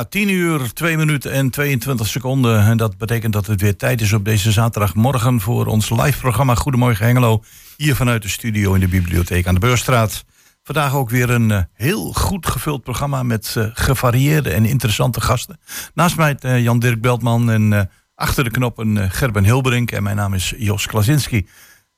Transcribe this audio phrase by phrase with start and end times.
[0.00, 2.64] Ja, 10 uur, 2 minuten en 22 seconden.
[2.64, 6.54] En dat betekent dat het weer tijd is op deze zaterdagmorgen voor ons live programma
[6.54, 7.42] Goedemorgen Hengelo.
[7.76, 10.24] Hier vanuit de studio in de bibliotheek aan de Beurstraat.
[10.62, 15.60] Vandaag ook weer een uh, heel goed gevuld programma met uh, gevarieerde en interessante gasten.
[15.94, 19.92] Naast mij uh, Jan-Dirk Beltman en achter de knoppen Gerben Hilberink.
[19.92, 21.46] En mijn naam is Jos Klasinski.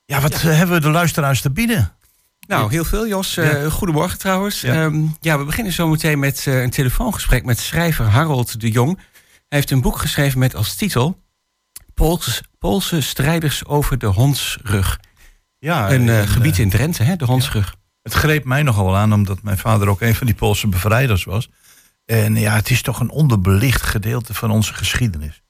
[0.05, 0.49] Ja, wat ja.
[0.49, 1.93] hebben we de luisteraars te bieden?
[2.47, 3.35] Nou, heel veel, Jos.
[3.35, 3.69] Ja.
[3.69, 4.61] goedemorgen trouwens.
[4.61, 4.85] Ja.
[4.85, 8.97] Um, ja, we beginnen zo meteen met uh, een telefoongesprek met schrijver Harold de Jong.
[9.49, 11.23] Hij heeft een boek geschreven met als titel
[11.95, 15.01] Poolse, Poolse strijders over de hondsrug.
[15.59, 17.67] Ja, een uh, gebied in Drenthe, hè, de hondsrug.
[17.67, 17.81] Ja.
[18.03, 21.25] Het greep mij nogal wel aan, omdat mijn vader ook een van die Poolse bevrijders
[21.25, 21.51] was.
[22.05, 25.43] En ja, het is toch een onderbelicht gedeelte van onze geschiedenis.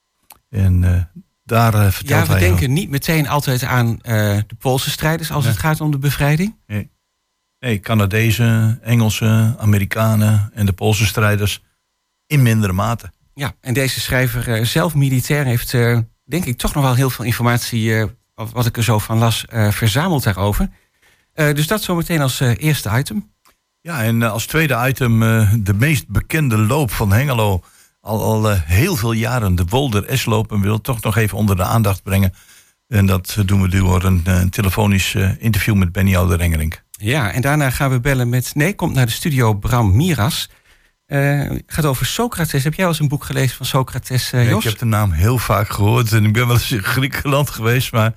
[0.49, 1.11] En
[1.53, 5.45] daar uh, vertelt Ja, we denken niet meteen altijd aan uh, de Poolse strijders als
[5.45, 5.53] nee.
[5.53, 6.57] het gaat om de bevrijding.
[6.67, 6.91] Nee.
[7.59, 11.63] nee, Canadezen, Engelsen, Amerikanen en de Poolse strijders
[12.27, 13.11] in mindere mate.
[13.35, 15.71] Ja, en deze schrijver, uh, zelf militair, heeft
[16.25, 20.23] denk ik toch nog wel heel veel informatie, wat ik er zo van las, verzameld
[20.23, 20.69] daarover.
[21.35, 23.31] dus dat zometeen als eerste item.
[23.81, 25.21] Ja, en als tweede item
[25.65, 27.63] de meest bekende loop van Hengelo
[28.03, 31.57] al, al uh, heel veel jaren de Wolder S-loop en wil toch nog even onder
[31.57, 32.35] de aandacht brengen.
[32.89, 36.83] En dat doen we door een, een telefonisch uh, interview met Benny Ouderengerink.
[36.91, 38.55] Ja, en daarna gaan we bellen met...
[38.55, 40.51] Nee, komt naar de studio Bram Miras.
[41.07, 42.65] Uh, gaat over Socrates.
[42.65, 44.47] Heb jij al eens een boek gelezen van Socrates, Jos?
[44.47, 47.51] Ja, ik heb de naam heel vaak gehoord en ik ben wel eens in Griekenland
[47.51, 48.15] geweest, maar...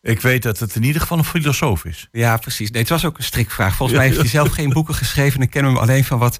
[0.00, 2.08] Ik weet dat het in ieder geval een filosoof is.
[2.12, 2.70] Ja, precies.
[2.70, 3.74] Nee, het was ook een strikvraag.
[3.74, 5.40] Volgens mij heeft hij zelf geen boeken geschreven.
[5.40, 6.38] En kennen we hem alleen van wat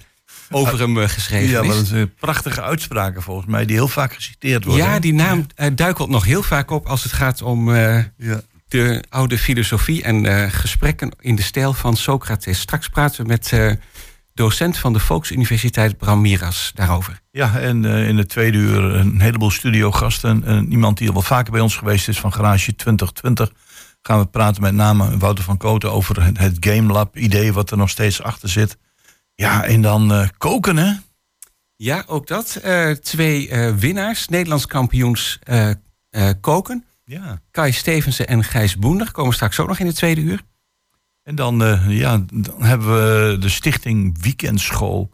[0.51, 1.67] over hem uh, geschreven ja, is.
[1.67, 4.85] Ja, dat zijn prachtige uitspraken volgens mij, die heel vaak geciteerd worden.
[4.85, 8.41] Ja, die naam uh, duikelt nog heel vaak op als het gaat om uh, ja.
[8.69, 12.61] de oude filosofie en gesprekken in de stijl van Socrates.
[12.61, 13.79] Straks praten we met
[14.35, 17.21] docent van de Volksuniversiteit Bram Miras daarover.
[17.31, 20.45] Ja, en in de tweede uur een heleboel studiogasten.
[20.45, 23.53] En iemand die al wel vaker bij ons geweest is van Garage 2020
[24.03, 27.77] gaan we praten met name Wouter van Koten over het Game Lab idee wat er
[27.77, 28.79] nog steeds achter zit.
[29.41, 30.93] Ja, en dan uh, koken, hè?
[31.77, 32.61] Ja, ook dat.
[32.65, 35.39] Uh, twee uh, winnaars, Nederlands kampioens
[36.41, 36.85] koken.
[37.05, 37.41] Ja.
[37.51, 40.43] Kai Stevensen en Gijs Boender komen straks ook nog in de tweede uur.
[41.23, 45.11] En dan, ja, dan hebben we de stichting Weekendschool.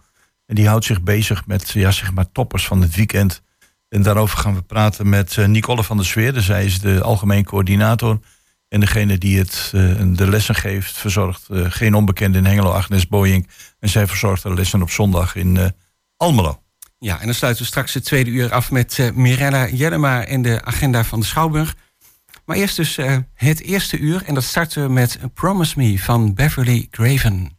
[0.46, 3.42] En die houdt zich bezig met ja, zeg maar toppers van het weekend.
[3.88, 6.40] En daarover gaan we praten met Nicole van der Zweerde.
[6.40, 8.20] Zij is de algemeen coördinator.
[8.74, 9.68] En degene die het,
[10.16, 13.48] de lessen geeft, verzorgt geen onbekende in Hengelo, Agnes Boying.
[13.80, 15.66] En zij verzorgt de lessen op zondag in uh,
[16.16, 16.62] Almelo.
[16.98, 20.64] Ja, en dan sluiten we straks het tweede uur af met Mirella Jellema en de
[20.64, 21.76] agenda van de Schouwburg.
[22.44, 22.98] Maar eerst dus
[23.34, 27.58] het eerste uur en dat starten we met Promise Me van Beverly Graven.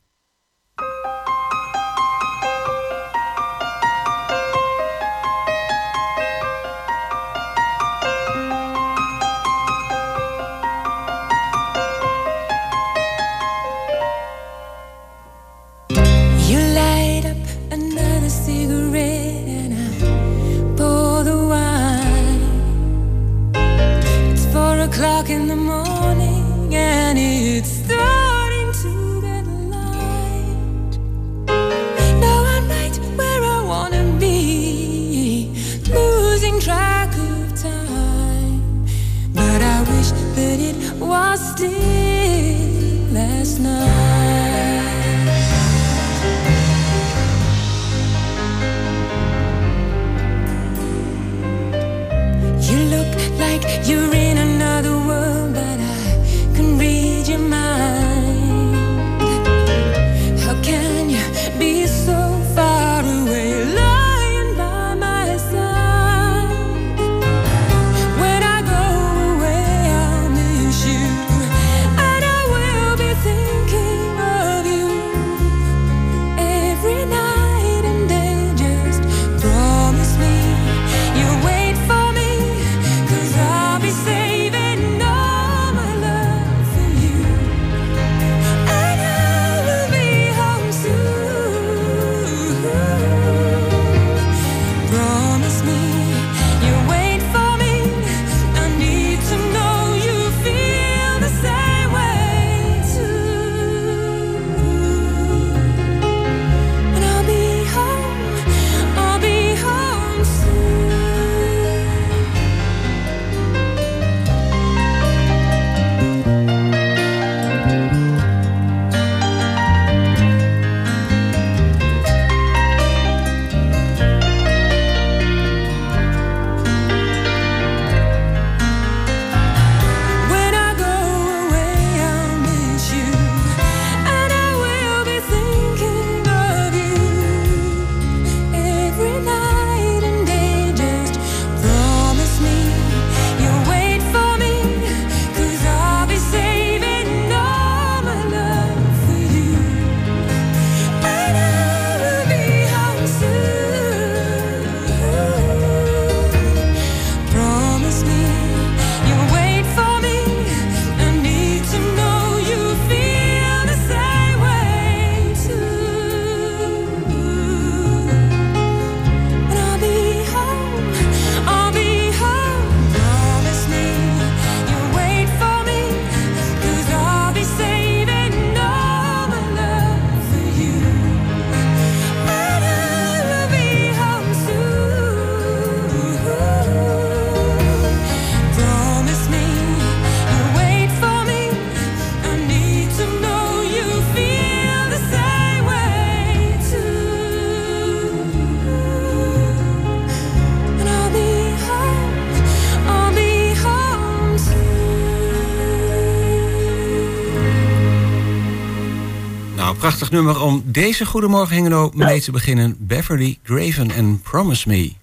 [210.16, 212.76] Nummer om deze Goedemorgen Hengelo mee te beginnen.
[212.80, 214.94] Beverly Graven en Promise Me.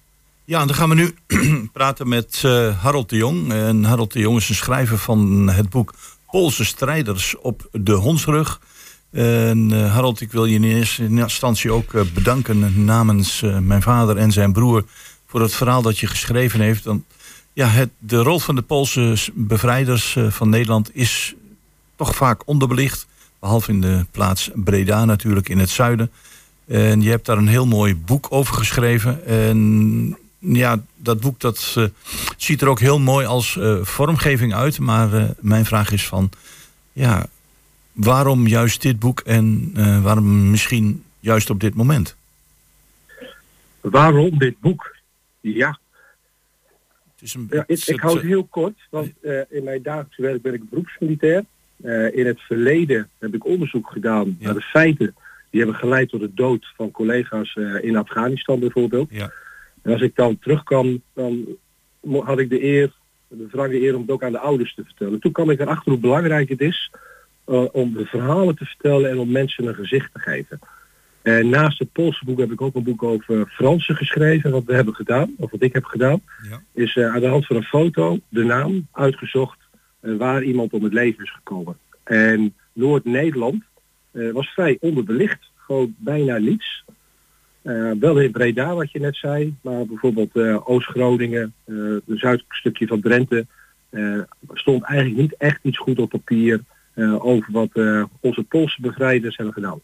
[0.45, 1.15] Ja, en dan gaan we nu
[1.73, 3.51] praten met uh, Harold de Jong.
[3.51, 5.93] En Harold de Jong is een schrijver van het boek
[6.31, 8.59] Poolse strijders op de hondsrug.
[9.11, 14.17] En uh, Harold, ik wil je in eerste instantie ook uh, bedanken namens mijn vader
[14.17, 14.85] en zijn broer
[15.27, 16.83] voor het verhaal dat je geschreven heeft.
[16.83, 17.03] Want
[17.53, 21.35] ja, het, de rol van de Poolse bevrijders van Nederland is
[21.95, 23.07] toch vaak onderbelicht.
[23.43, 26.11] Behalve in de plaats Breda natuurlijk in het zuiden.
[26.65, 29.25] En je hebt daar een heel mooi boek over geschreven.
[29.25, 31.85] En ja, dat boek dat, uh,
[32.37, 34.79] ziet er ook heel mooi als uh, vormgeving uit.
[34.79, 36.29] Maar uh, mijn vraag is van,
[36.93, 37.25] ja,
[37.91, 39.73] waarom juist dit boek en
[40.03, 42.15] waarom misschien juist op dit moment?
[43.81, 44.95] Waarom dit boek?
[45.39, 45.79] Ja.
[47.15, 49.11] Het is een, ja ik, ik hou het heel kort, want
[49.49, 51.43] in mijn dagelijks werk ben ik beroepsmilitair.
[52.11, 54.45] In het verleden heb ik onderzoek gedaan ja.
[54.45, 55.15] naar de feiten
[55.49, 59.07] die hebben geleid tot de dood van collega's in Afghanistan bijvoorbeeld.
[59.11, 59.31] Ja.
[59.81, 61.45] En als ik dan terugkwam, dan
[62.09, 62.93] had ik de eer,
[63.27, 65.19] de wrange eer om het ook aan de ouders te vertellen.
[65.19, 66.91] Toen kwam ik erachter hoe belangrijk het is
[67.47, 70.59] uh, om de verhalen te vertellen en om mensen een gezicht te geven.
[71.21, 74.51] En naast het Poolse boek heb ik ook een boek over Fransen geschreven.
[74.51, 76.61] Wat we hebben gedaan, of wat ik heb gedaan, ja.
[76.73, 79.57] is uh, aan de hand van een foto de naam uitgezocht
[80.03, 81.77] waar iemand om het leven is gekomen.
[82.03, 83.63] En Noord-Nederland
[84.11, 86.83] was vrij onderbelicht, gewoon bijna niets.
[87.63, 93.45] Uh, wel in Breda, wat je net zei, maar bijvoorbeeld Oost-Groningen, het zuidstukje van Drenthe,
[94.53, 96.63] stond eigenlijk niet echt iets goed op papier
[97.17, 97.69] over wat
[98.19, 99.81] onze Poolse bevrijders hebben gedaan.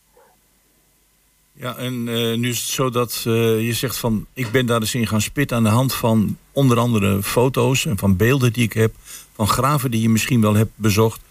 [1.53, 2.03] Ja, en
[2.39, 5.57] nu is het zo dat je zegt van, ik ben daar eens in gaan spitten
[5.57, 8.93] aan de hand van onder andere foto's en van beelden die ik heb,
[9.39, 11.21] van graven die je misschien wel hebt bezocht.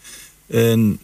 [0.46, 0.98] En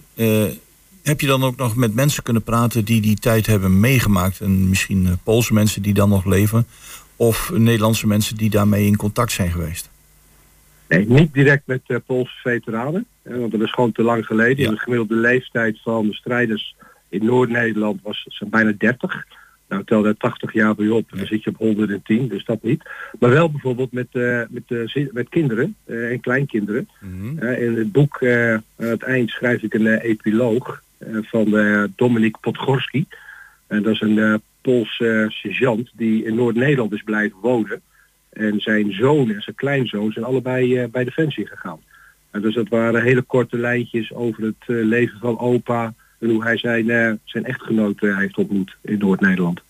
[1.05, 4.41] heb je dan ook nog met mensen kunnen praten die die tijd hebben meegemaakt?
[4.41, 6.67] En misschien uh, Poolse mensen die dan nog leven?
[7.17, 9.91] Of Nederlandse mensen die daarmee in contact zijn geweest?
[10.89, 13.07] Nee, niet direct met uh, Poolse veteranen.
[13.23, 14.65] Hè, want dat is gewoon te lang geleden.
[14.65, 14.71] Ja.
[14.71, 16.77] De gemiddelde leeftijd van de strijders
[17.09, 19.25] in Noord-Nederland was zijn bijna 30.
[19.69, 22.83] Nou, tel daar 80 jaar bij op, dan zit je op 110, dus dat niet.
[23.19, 26.89] Maar wel bijvoorbeeld met, uh, met, uh, met kinderen uh, en kleinkinderen.
[27.01, 27.49] Mm -hmm.
[27.49, 33.07] in het boek aan het eind schrijf ik een epiloog eh, van eh, Dominik Podgorski.
[33.67, 37.81] En dat is een eh, Poolse sergeant die in Noord-Nederland is blijven wonen.
[38.31, 41.81] En zijn zoon en zijn kleinzoon zijn allebei bij Defensie gegaan.
[42.31, 45.95] En dus dat waren hele korte lijntjes over het leven van opa
[46.25, 49.61] en hoe hij zijn, zijn echtgenoten heeft ontmoet in Noord-Nederland.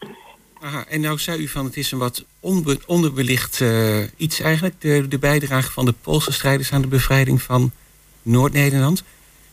[0.65, 4.75] Aha, en nou zei u van het is een wat onbe onderbelicht uh, iets eigenlijk,
[4.79, 7.71] de, de bijdrage van de Poolse strijders aan de bevrijding van
[8.23, 9.05] Noord-Nederland.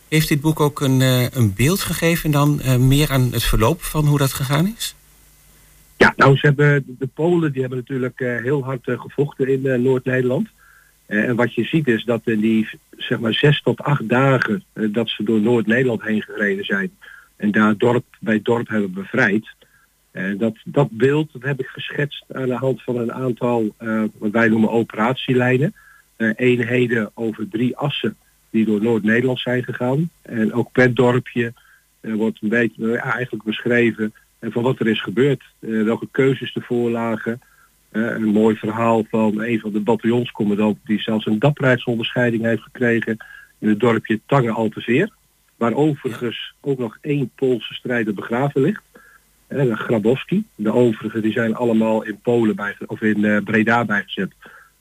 [0.07, 3.81] Heeft dit boek ook een, uh, een beeld gegeven dan uh, meer aan het verloop
[3.81, 4.95] van hoe dat gegaan is?
[5.97, 10.47] Ja, nou ze hebben de Polen die hebben natuurlijk uh, heel hard gevochten in Noord-Nederland.
[11.11, 15.09] En wat je ziet is dat in die zeg maar zes tot acht dagen dat
[15.09, 16.91] ze door Noord-Nederland heen gereden zijn
[17.35, 19.47] en daar dorp bij dorp hebben bevrijd.
[20.37, 23.75] dat, dat beeld dat heb ik geschetst aan de hand van een aantal
[24.17, 25.73] wat wij noemen operatielijnen.
[26.35, 28.15] eenheden over drie assen
[28.49, 30.09] die door Noord-Nederland zijn gegaan.
[30.21, 31.53] En ook per dorpje
[31.99, 35.43] wordt een beetje eigenlijk beschreven en van wat er is gebeurd.
[35.59, 37.41] Welke keuzes ervoor lagen.
[37.91, 43.17] Een mooi verhaal van een van de bataljonscommandanten die zelfs een dapperheidsonderscheiding heeft gekregen
[43.59, 45.09] in het dorpje Tange Alteveer.
[45.57, 48.83] Waar overigens ook nog één Poolse strijder begraven ligt.
[49.49, 50.43] Grabowski.
[50.55, 54.33] De overigen die zijn allemaal in Polen bij, of in Breda bijgezet.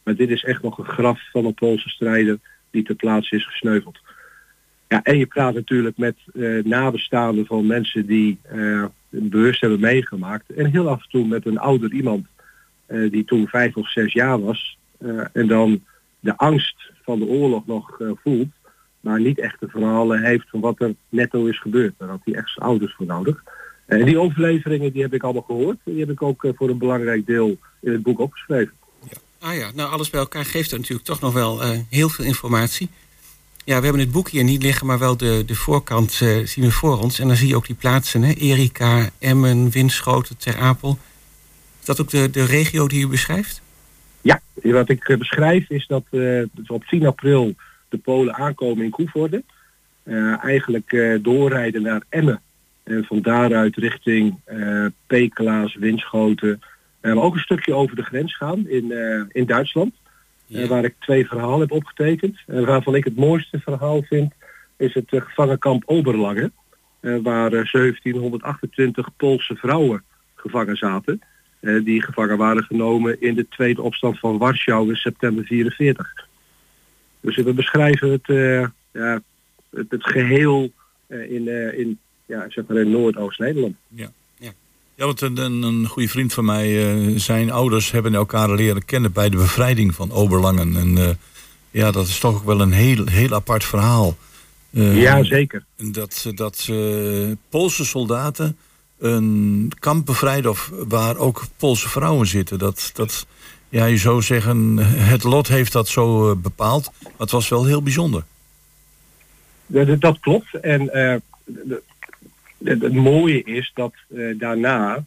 [0.03, 2.39] Maar dit is echt nog een graf van een Poolse strijder
[2.71, 3.99] die ter plaatse is gesneuveld.
[4.89, 10.51] Ja, en je praat natuurlijk met uh, nabestaanden van mensen die uh, bewust hebben meegemaakt.
[10.51, 12.27] En heel af en toe met een ouder iemand
[12.91, 14.79] uh, die toen vijf of zes jaar was.
[15.33, 15.85] en dan
[16.21, 18.49] de angst van de oorlog nog voelt.
[19.01, 21.95] Maar niet echt de verhalen heeft van wat er netto is gebeurd.
[21.99, 23.43] Daar had hij echt zijn ouders voor nodig.
[23.87, 25.77] En die overleveringen die heb ik allemaal gehoord.
[25.85, 28.73] Die heb ik ook voor een belangrijk deel in het boek opgeschreven.
[29.39, 32.89] Ah ja, nou alles bij elkaar geeft er natuurlijk toch nog wel heel veel informatie.
[33.65, 36.13] Ja, we hebben het boek hier niet liggen, maar wel de, de voorkant
[36.45, 37.19] zien we voor ons.
[37.19, 38.33] En dan zie je ook die plaatsen, hè?
[38.33, 40.99] Erika, Emmen, Winschoten, Ter Apel.
[41.91, 43.63] Dat ook de, de regio die u beschrijft?
[44.21, 47.55] Ja, wat ik uh, beschrijf is dat uh, op 10 april
[47.89, 49.43] de Polen aankomen in Koevoorde.
[50.43, 52.41] eigenlijk doorrijden naar Emmen.
[52.83, 54.41] En van daaruit richting
[55.07, 56.63] Pekelaas, Winschoten,
[57.01, 58.93] maar ook een stukje over de grens gaan in,
[59.29, 59.95] in Duitsland.
[60.47, 60.67] Ja.
[60.67, 62.39] Waar ik twee verhalen heb opgetekend.
[62.47, 64.33] En waarvan ik het mooiste verhaal vind,
[64.77, 66.51] is het gevangenkamp Oberlange.
[67.01, 70.03] eh, waar eh, 1728 Poolse vrouwen
[70.35, 71.21] gevangen zaten.
[71.61, 76.27] Eh, die gevangen waren genomen in de tweede opstand van Warschau in september 44.
[77.21, 79.23] Dus we beschrijven het, eh, ja,
[79.71, 80.73] het, het geheel
[81.07, 81.49] eh, in,
[81.79, 83.75] in, ja, zeg maar in Noordoost-Nederland.
[84.95, 89.29] Ja, want een, een, goede vriend van mij, zijn ouders hebben elkaar leren kennen bij
[89.29, 90.77] de bevrijding van Oberlangen.
[90.77, 91.19] En
[91.71, 94.17] ja, dat is toch ook wel een heel, heel apart verhaal.
[94.73, 95.65] Eh, ja, zeker.
[95.77, 96.69] Dat, dat
[97.49, 98.57] Poolse soldaten
[99.01, 102.59] een kamp bevrijden of waar ook Poolse vrouwen zitten.
[102.59, 103.27] Dat, dat,
[103.69, 106.91] ja, je zou zeggen, het lot heeft dat zo eh, bepaald.
[107.03, 108.25] Maar het was wel heel bijzonder.
[109.67, 110.55] Dat, klopt.
[110.55, 111.23] En de-
[112.59, 115.05] de- het mooie is dat eh, daarna,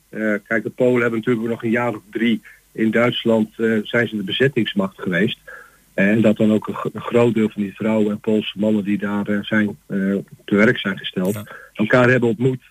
[0.47, 3.49] kijk de Polen hebben natuurlijk nog een jaar of drie in Duitsland
[3.83, 5.37] zijn ze de bezettingsmacht geweest.
[5.93, 8.83] En dat dan ook een, gro- een groot deel van die vrouwen en Poolse mannen
[8.83, 9.77] die daar zijn
[10.45, 11.43] te werk zijn gesteld, Ja.
[11.73, 12.61] elkaar hebben ontmoet.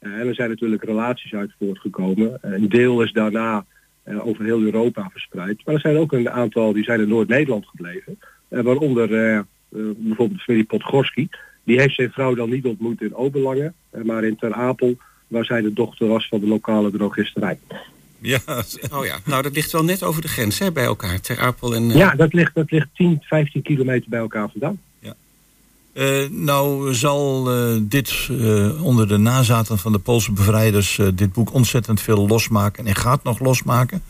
[0.00, 2.38] Eh, en er zijn natuurlijk relaties uit voortgekomen.
[2.40, 3.64] Een deel is daarna
[4.02, 5.60] eh, over heel Europa verspreid.
[5.64, 8.18] Maar er zijn ook een aantal die zijn in Noord-Nederland gebleven.
[8.48, 9.44] Eh, waaronder eh, eh,
[9.96, 11.28] bijvoorbeeld de familie Podgorski.
[11.64, 14.96] Die heeft zijn vrouw dan niet ontmoet in Oberlangen, eh, maar in Ter Apel,
[15.28, 17.58] waar zij de dochter was van de lokale drogisterij.
[18.22, 18.38] Ja,
[18.92, 21.20] Oh ja, nou dat ligt wel net over de grens hè, bij elkaar.
[21.20, 21.90] Ter Apel en...
[21.90, 24.80] eh, Ja, dat ligt, dat ligt 10, 15 kilometer bij elkaar vandaan.
[25.92, 31.52] Eh, nou zal eh, dit eh, onder de nazaten van de Poolse bevrijders dit boek
[31.52, 34.02] ontzettend veel losmaken en gaat nog losmaken.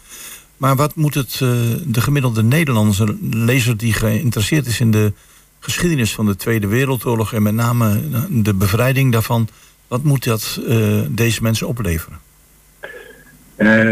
[0.57, 1.39] Maar wat moet het
[1.87, 5.13] de gemiddelde Nederlandse lezer die geïnteresseerd is in de
[5.59, 9.49] geschiedenis van de Tweede Wereldoorlog en met name de bevrijding daarvan,
[9.89, 10.61] wat moet dat
[11.09, 12.19] deze mensen opleveren?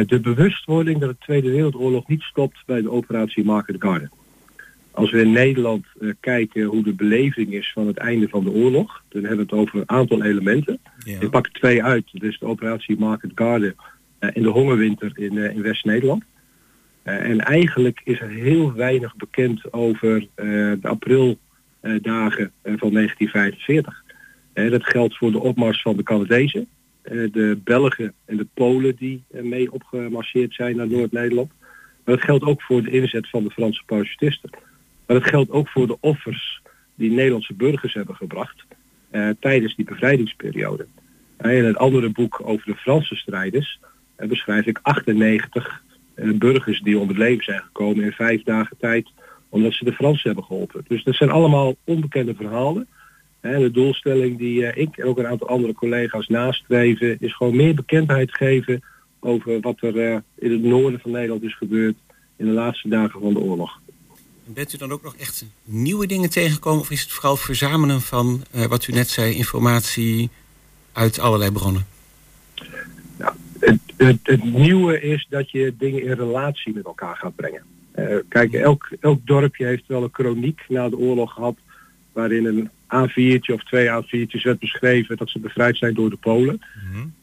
[0.07, 4.11] De bewustwording dat de Tweede Wereldoorlog niet stopt bij de operatie Market Garden.
[4.99, 8.50] Als we in Nederland eh, kijken hoe de beleving is van het einde van de
[8.50, 10.78] oorlog, dan hebben we het over een aantal elementen.
[11.05, 11.21] Ja.
[11.21, 12.05] Ik pak er twee uit.
[12.12, 13.75] Dus de operatie Market Garden
[14.19, 16.25] eh, in de hongerwinter in, eh, in West-Nederland.
[17.02, 24.05] En eigenlijk is er heel weinig bekend over de aprildagen van 1945.
[24.52, 26.69] Eh, dat geldt voor de opmars van de Canadezen,
[27.02, 31.52] de Belgen en de Polen die mee opgemarcheerd zijn naar Noord-Nederland.
[32.05, 34.50] Maar dat geldt ook voor de inzet van de Franse parachutisten.
[35.09, 36.62] Maar dat geldt ook voor de offers
[36.95, 38.65] die Nederlandse burgers hebben gebracht
[39.11, 40.87] eh, tijdens die bevrijdingsperiode.
[41.38, 43.79] Eh, in het andere boek over de Franse strijders
[44.17, 45.83] eh, beschrijf ik 98
[46.15, 49.09] eh, burgers die om het leven zijn gekomen in vijf dagen tijd
[49.49, 50.85] omdat ze de Fransen hebben geholpen.
[50.88, 52.87] Dus dat zijn allemaal onbekende verhalen.
[53.41, 57.75] En de doelstelling die ik en ook een aantal andere collega's nastreven is gewoon meer
[57.75, 58.83] bekendheid geven
[59.21, 61.97] over wat er in het noorden van Nederland is gebeurd
[62.37, 63.81] in de laatste dagen van de oorlog.
[64.55, 66.81] Bent u dan ook nog echt nieuwe dingen tegengekomen?
[66.81, 70.31] Of is het vooral verzamelen van, eh, wat u net zei, informatie
[70.93, 71.87] uit allerlei bronnen?
[73.59, 77.62] Het, het, het nieuwe is dat je dingen in relatie met elkaar gaat brengen.
[77.90, 81.57] Eh, kijk, elk, elk dorpje heeft wel een chroniek na de oorlog gehad
[82.12, 86.61] waarin een A4'tje of twee A4'tjes werd beschreven dat ze bevrijd zijn door de Polen.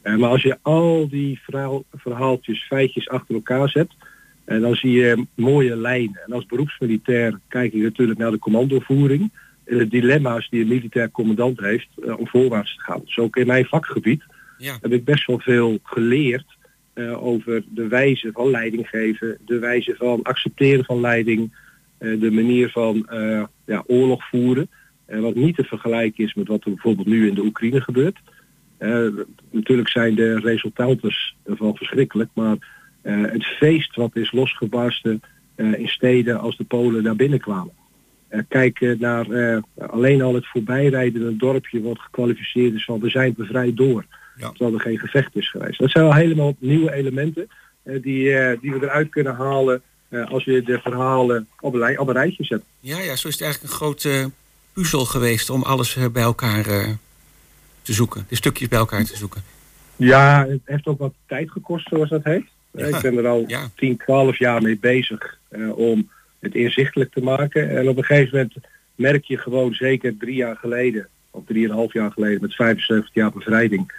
[0.01, 3.91] Eh, maar als je al die verhaal, verhaaltjes, feitjes achter elkaar zet,
[4.45, 6.21] en dan zie je mooie lijnen.
[6.25, 9.31] En als beroepsmilitair kijk je natuurlijk naar de commandovoering
[9.65, 13.01] en de dilemma's die een militair commandant heeft eh, om voorwaarts te gaan.
[13.05, 14.23] Dus ook in mijn vakgebied
[14.57, 14.77] Ja.
[14.81, 16.57] heb ik best wel veel geleerd
[16.93, 21.53] eh, over de wijze van leiding geven, de wijze van accepteren van leiding,
[21.97, 23.07] eh, de manier van
[23.65, 24.69] ja, oorlog voeren.
[25.05, 28.17] wat niet te vergelijken is met wat er bijvoorbeeld nu in de Oekraïne gebeurt.
[29.51, 32.57] Natuurlijk zijn de resultaten ervan verschrikkelijk, maar
[33.05, 35.21] eh, het feest wat is losgebarsten
[35.55, 37.73] eh, in steden als de Polen daar binnenkwamen.
[38.27, 39.25] Eh, kijken naar
[39.77, 44.05] alleen al het voorbijrijden een dorpje wat gekwalificeerd is van we zijn bevrijd door.
[44.37, 44.49] Ja.
[44.49, 45.79] Terwijl er geen gevecht is geweest.
[45.79, 47.47] Dat zijn al helemaal nieuwe elementen
[47.83, 49.81] die, die we eruit kunnen halen
[50.25, 52.67] als we de verhalen op een, op een rijtje zetten.
[52.79, 54.31] Ja, ja, zo is het eigenlijk een grote
[54.73, 56.63] puzzel geweest om alles bij elkaar
[57.81, 58.25] te zoeken.
[58.29, 59.43] De stukjes bij elkaar te zoeken.
[59.95, 62.53] Ja, het heeft ook wat tijd gekost zoals dat heet.
[62.77, 62.85] Ja.
[62.85, 63.69] Ik ben er al Ja.
[63.75, 67.69] 10, 12 jaar mee bezig eh, om het inzichtelijk te maken.
[67.77, 68.55] En op een gegeven moment
[68.95, 73.91] merk je gewoon zeker drie jaar geleden, of drieënhalf jaar geleden met 75 jaar bevrijding.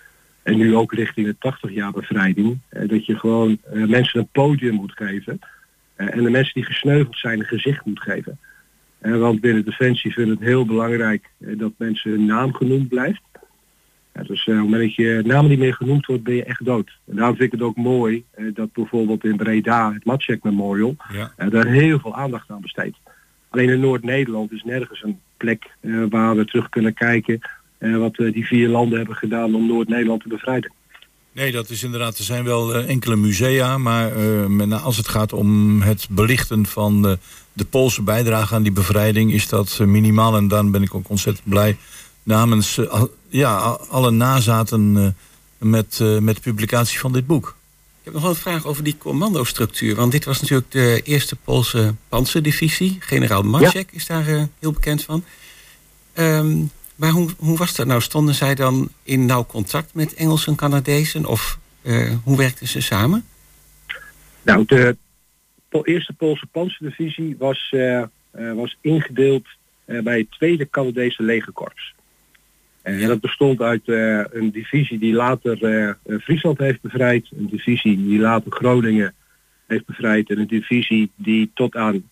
[0.42, 2.58] En nu ook richting de 80 jaar bevrijding.
[2.68, 5.38] eh, dat je gewoon eh, mensen een podium moet geven.
[5.96, 8.38] en de mensen die gesneuveld zijn een gezicht moet geven.
[8.98, 13.20] Want binnen Defensie vinden het heel belangrijk dat mensen hun naam genoemd blijft.
[14.16, 16.44] Ja, dus eh, op het moment dat je naam niet meer genoemd wordt, ben je
[16.44, 16.90] echt dood.
[17.10, 20.96] En daarom vind ik het ook mooi eh, dat bijvoorbeeld in Breda, het Matsek Memorial,
[21.12, 21.32] Ja.
[21.36, 22.96] eh, daar heel veel aandacht aan besteedt.
[23.48, 27.40] Alleen in Noord-Nederland is nergens een plek eh, waar we terug kunnen kijken
[27.78, 30.72] eh, wat eh, die vier landen hebben gedaan om Noord-Nederland te bevrijden.
[31.32, 32.18] Nee, dat is inderdaad.
[32.18, 37.02] Er zijn wel eh, enkele musea, maar eh, als het gaat om het belichten van
[37.52, 40.36] de, Poolse bijdrage aan die bevrijding, is dat eh, minimaal.
[40.36, 41.76] En dan ben ik ook ontzettend blij
[42.26, 43.56] namens eh, ja,
[43.88, 47.56] alle nazaten eh, met, eh, met de publicatie van dit boek.
[47.98, 49.94] Ik heb nog wel een vraag over die commandostructuur.
[49.94, 52.96] Want dit was natuurlijk de eerste Poolse panzerdivisie.
[53.00, 55.24] Generaal Maciek is daar eh, heel bekend van.
[56.12, 56.64] Ehm,
[56.96, 58.00] maar hoe, hoe was dat nou?
[58.00, 61.26] Stonden zij dan in nauw contact met Engelsen en Canadezen?
[61.26, 63.24] Of eh, hoe werkten ze samen?
[64.42, 64.96] Nou, de
[65.82, 68.08] eerste Poolse panzerdivisie was, eh, eh,
[68.54, 69.46] was ingedeeld
[69.84, 71.94] eh, bij het tweede Canadese legerkorps.
[72.86, 77.48] En dat bestond uit eh, een divisie die later eh, eh, Friesland heeft bevrijd, een
[77.48, 79.14] divisie die later Groningen
[79.66, 82.02] heeft bevrijd en een divisie die tot aan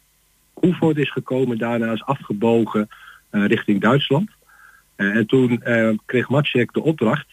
[0.53, 2.89] Koevoort is gekomen, daarna is afgebogen
[3.31, 4.31] richting Duitsland.
[4.97, 5.63] En toen
[6.07, 7.27] kreeg Maciek de opdracht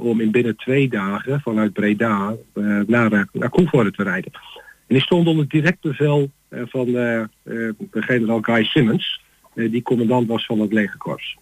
[0.00, 2.34] om in binnen twee dagen vanuit Breda
[2.86, 4.32] naar, naar Koevoorde te rijden.
[4.86, 7.28] En die stond onder direct bevel van de
[7.90, 9.20] generaal Guy Simmons,
[9.54, 11.36] die commandant was van het legerkorps.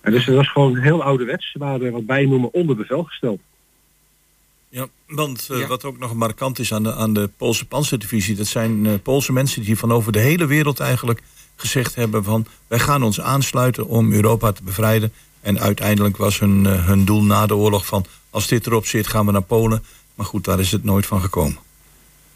[0.00, 1.50] En dus het was gewoon heel ouderwets.
[1.50, 3.40] Ze waren wat wij noemen onder bevel gesteld.
[4.68, 5.66] Ja, want eh, Ja.
[5.66, 9.32] wat ook nog markant is aan de, aan de Poolse panzerdivisie, dat zijn eh, Poolse
[9.32, 11.22] mensen die van over de hele wereld eigenlijk
[11.56, 15.12] gezegd hebben van wij gaan ons aansluiten om Europa te bevrijden.
[15.40, 19.06] En uiteindelijk was hun, eh, hun doel na de oorlog van als dit erop zit
[19.06, 19.82] gaan we naar Polen.
[20.14, 21.58] Maar goed, daar is het nooit van gekomen.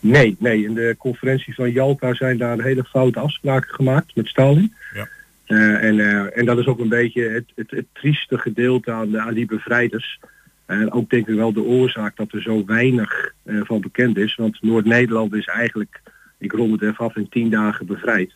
[0.01, 0.65] Nee, nee.
[0.65, 4.75] In de conferentie van Jalta zijn daar hele foute afspraken gemaakt met Stalin.
[4.95, 5.09] Ja.
[5.45, 9.11] Eh, en, eh, en dat is ook een beetje het, het, het trieste gedeelte aan,
[9.11, 10.21] de, aan die bevrijders.
[10.67, 14.35] En ook denk ik wel de oorzaak dat er zo weinig eh, van bekend is.
[14.35, 16.01] Want Noord-Nederland is eigenlijk,
[16.39, 18.33] ik rond het even af, in tien dagen bevrijd.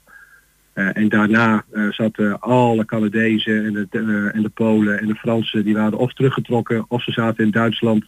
[0.75, 5.99] En daarna zaten alle Canadezen en de, en de Polen en de Fransen, die waren
[5.99, 8.05] of teruggetrokken of ze zaten in Duitsland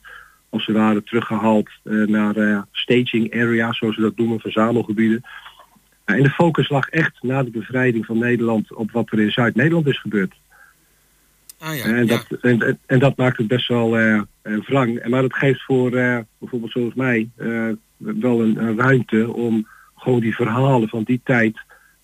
[0.51, 5.23] of ze waren teruggehaald eh, naar staging areas, zoals we dat noemen, verzamelgebieden.
[6.17, 9.87] En de focus lag echt na de bevrijding van Nederland op wat er in Zuid-Nederland
[9.87, 10.35] is gebeurd.
[11.59, 15.07] Ah ja, en, dat, en, en- en dat maakt het best wel eh, eh, wrang.
[15.07, 17.29] Maar dat geeft voor eh, bijvoorbeeld zoals mij
[17.97, 21.57] wel een, een ruimte om gewoon die verhalen van die tijd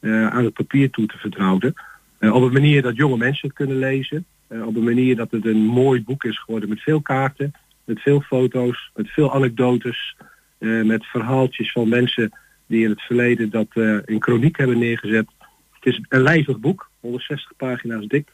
[0.02, 1.74] aan het papier toe te vertrouwen.
[2.20, 4.24] Op een manier dat jonge mensen het kunnen lezen.
[4.48, 7.52] Op een manier dat het een mooi boek is geworden met veel kaarten,
[7.84, 10.16] met veel foto's, met veel anekdotes,
[10.58, 12.32] met verhaaltjes van mensen
[12.66, 15.26] die in het verleden dat eh, in chroniek hebben neergezet.
[15.72, 18.28] Het is een lijvig boek, 160 pagina's dik.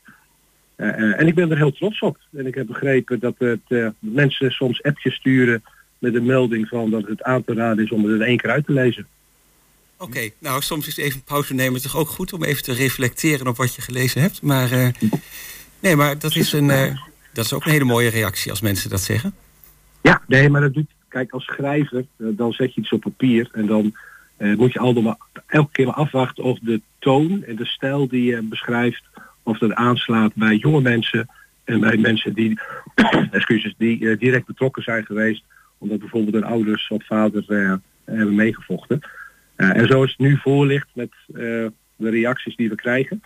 [0.76, 2.18] Eh, eh, en ik ben er heel trots op.
[2.36, 5.62] En ik heb begrepen dat het, mensen soms appjes sturen
[5.98, 8.50] met een melding van dat het aan te raden is om het in één keer
[8.50, 9.06] uit te lezen.
[9.98, 13.56] Oké, nou soms is even pauze nemen toch ook goed om even te reflecteren op
[13.56, 14.42] wat je gelezen hebt.
[14.42, 14.92] Maar
[15.80, 16.66] nee, maar dat is, een,
[17.32, 19.34] dat is ook een hele mooie reactie als mensen dat zeggen.
[20.02, 20.90] Ja, nee, maar dat doet.
[21.08, 23.94] Kijk, als schrijver, dan zet je iets op papier en dan
[24.40, 24.78] eh, moet je
[25.46, 29.02] elke keer maar afwachten of de toon en de stijl die je beschrijft,
[29.42, 31.28] of dat aanslaat bij jonge mensen
[31.64, 32.60] en bij mensen die,
[33.30, 35.44] excuses, die eh, direct betrokken zijn geweest,
[35.78, 37.74] omdat bijvoorbeeld hun ouders of vader eh,
[38.04, 39.00] hebben meegevochten.
[39.56, 43.22] En zoals het nu voor ligt met de reacties die we krijgen.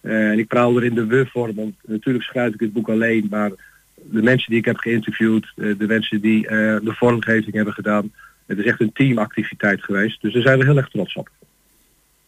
[0.00, 3.50] En ik praal er in de we-vorm, want natuurlijk schrijf ik het boek alleen, maar
[3.94, 8.12] de mensen die ik heb geïnterviewd, de mensen die de vormgeving hebben gedaan.
[8.48, 10.22] Het is echt een teamactiviteit geweest.
[10.22, 11.30] Dus daar zijn we heel erg trots op.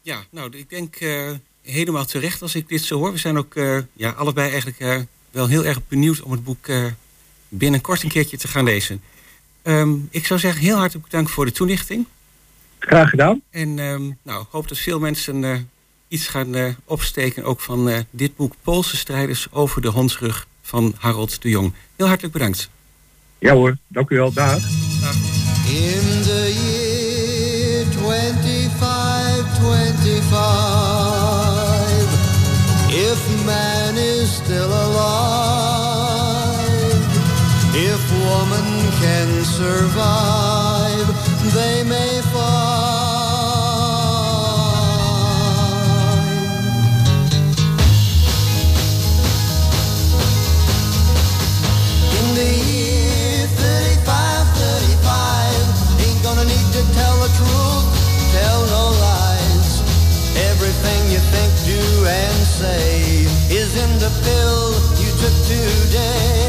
[0.03, 1.31] Ja, nou, ik denk eh,
[1.63, 3.13] helemaal terecht als ik dit zo hoor.
[3.13, 6.67] We zijn ook eh, ja, allebei eigenlijk eh, wel heel erg benieuwd om het boek
[6.67, 6.85] eh,
[7.49, 9.01] binnenkort een keertje te gaan lezen.
[9.63, 12.07] Ehm, ik zou zeggen, heel hartelijk bedankt voor de toelichting.
[12.79, 13.43] Graag gedaan.
[13.51, 15.57] En ehm, nou, ik hoop dat veel mensen eh,
[16.09, 20.95] iets gaan eh, opsteken, ook van eh, dit boek Poolse strijders over de hondsrug van
[20.99, 21.73] Harold de Jong.
[21.97, 22.71] Heel hartelijk bedankt.
[23.39, 24.33] Ja hoor, dank u wel.
[24.33, 24.59] Dag.
[25.67, 26.10] In
[30.31, 34.95] 2525, if man is still alive,
[37.75, 38.65] if woman
[39.03, 41.09] can survive,
[41.53, 42.60] they may find.
[62.61, 64.65] Say is in the pill
[65.01, 66.40] you took today.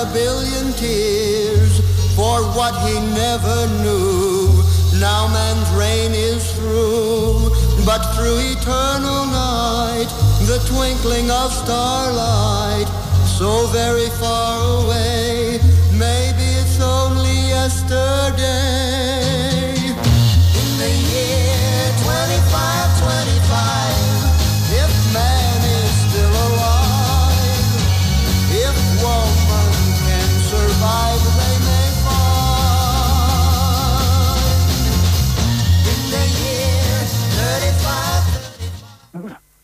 [0.00, 1.80] A billion tears
[2.16, 4.48] for what he never knew.
[4.98, 7.50] Now man's reign is through,
[7.84, 10.08] but through eternal night,
[10.48, 12.88] the twinkling of starlight,
[13.26, 15.60] so very far away,
[15.92, 19.19] maybe it's only yesterday.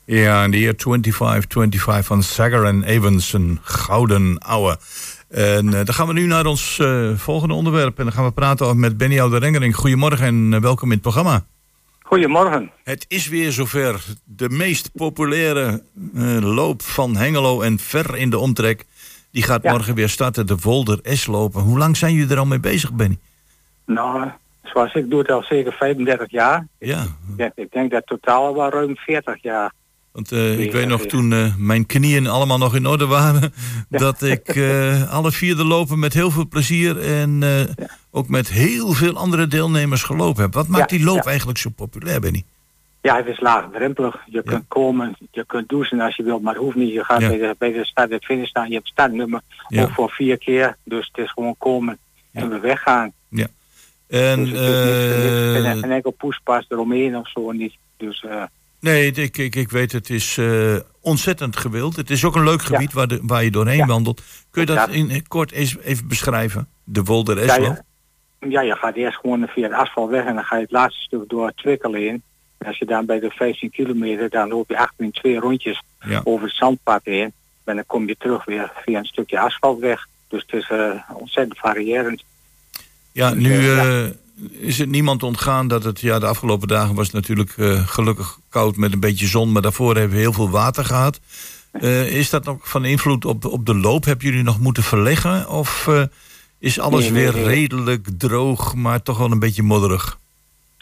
[0.06, 4.78] Ja, in de year 2525 van Sager en Evans, een gouden ouwe.
[5.28, 7.98] En eh, dan gaan we nu naar ons eh, volgende onderwerp.
[7.98, 9.76] En dan gaan we praten over met Benny Oude-Rengering.
[9.76, 11.44] Goedemorgen en eh, welkom in het programma.
[12.02, 12.70] Goedemorgen.
[12.84, 14.04] Het is weer zover.
[14.24, 15.82] De meest populaire
[16.40, 18.84] loop van Hengelo en ver in de omtrek...
[19.30, 19.70] die gaat Ja.
[19.72, 21.60] morgen weer starten, de Volder S-lopen.
[21.62, 23.18] Hoe lang zijn jullie er al mee bezig, Benny?
[23.86, 24.30] Nou,
[24.62, 26.66] zoals ik doe het al zeker 35 jaar.
[26.78, 29.72] Ja, Ik denk, ik denk dat totaal wel ruim 40 jaar.
[30.16, 31.08] Want eh, ik Ja, weet nog ja.
[31.08, 33.52] toen eh, mijn knieën allemaal nog in orde waren,
[33.88, 37.44] dat ik eh, alle vier de lopen met heel veel plezier en
[38.10, 40.54] ook met heel veel andere deelnemers gelopen heb.
[40.54, 41.22] Wat maakt Ja, die loop ja.
[41.30, 42.44] eigenlijk zo populair, Benny?
[43.02, 44.16] Ja, het is laagdrempelig.
[44.26, 46.92] Je kunt komen, je kunt douchen als je wilt, maar het hoeft niet.
[46.92, 47.28] Je gaat Ja.
[47.28, 48.68] bij, de, bij de start en finish staan.
[48.68, 49.82] Je hebt startnummer Ja.
[49.82, 50.76] ook voor vier keer.
[50.84, 51.98] Dus het is gewoon komen
[52.32, 53.12] en weer weggaan.
[54.08, 57.74] En dus het is geen, enkel poespas eromheen of zo niet.
[57.96, 58.24] Dus
[58.86, 61.96] nee, ik, ik, ik weet, het is eh, ontzettend gewild.
[61.96, 62.66] Het is ook een leuk Ja.
[62.66, 63.86] gebied waar, de, waar je doorheen Ja.
[63.86, 64.22] wandelt.
[64.50, 66.68] Kun je dat in, kort eens even beschrijven?
[66.84, 67.82] De Volder ja, S-loop?
[68.40, 70.70] ja, ja, je gaat eerst gewoon via het asfalt weg en dan ga je het
[70.70, 72.22] laatste stuk door het Twikkel in.
[72.58, 75.82] En als je dan bij de 15 kilometer, dan loop je achterin twee rondjes
[76.24, 77.32] over het zandpad heen.
[77.64, 80.06] En dan kom je terug weer via een stukje asfalt weg.
[80.28, 82.24] Dus het is eh, ontzettend variërend.
[83.12, 84.10] Ja, nu Ja.
[84.50, 88.38] Is het niemand ontgaan dat het, ja, de afgelopen dagen was het natuurlijk eh, gelukkig
[88.48, 91.20] koud met een beetje zon, maar daarvoor hebben we heel veel water gehad.
[91.72, 94.04] Eh, is dat nog van invloed op, op de loop?
[94.04, 95.48] Hebben jullie nog moeten verleggen?
[95.48, 96.02] Of eh,
[96.58, 97.44] is alles Nee, nee, weer nee.
[97.44, 100.18] redelijk droog, maar toch wel een beetje modderig?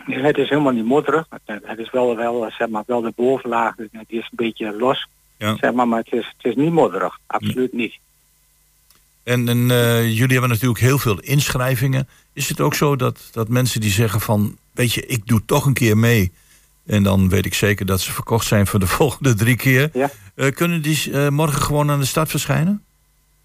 [0.06, 1.26] Nee, Het is helemaal niet modderig.
[1.44, 4.76] Het, het is wel, wel, zeg maar, wel de bovenlaag, dus het is een beetje
[4.76, 5.06] los.
[5.38, 5.56] Ja.
[5.56, 7.18] Zeg maar, maar het is, het is niet modderig.
[7.26, 7.98] Absoluut niet.
[9.24, 12.08] En, en eh, jullie hebben natuurlijk heel veel inschrijvingen.
[12.32, 15.66] Is het ook zo dat, dat mensen die zeggen van, weet je, ik doe toch
[15.66, 16.32] een keer mee.
[16.86, 19.90] En dan weet ik zeker dat ze verkocht zijn voor de volgende drie keer.
[19.92, 20.10] Ja.
[20.34, 22.84] Eh, kunnen die eh, morgen gewoon aan de start verschijnen?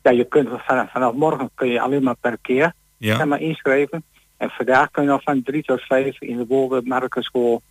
[0.03, 3.15] Ja, je kunt vanaf, vanaf morgen kun je alleen maar per keer Ja.
[3.17, 4.03] zeg maar, inschrijven.
[4.37, 7.61] En vandaag kun je nog van drie tot vijf in de Wolde Markenschool.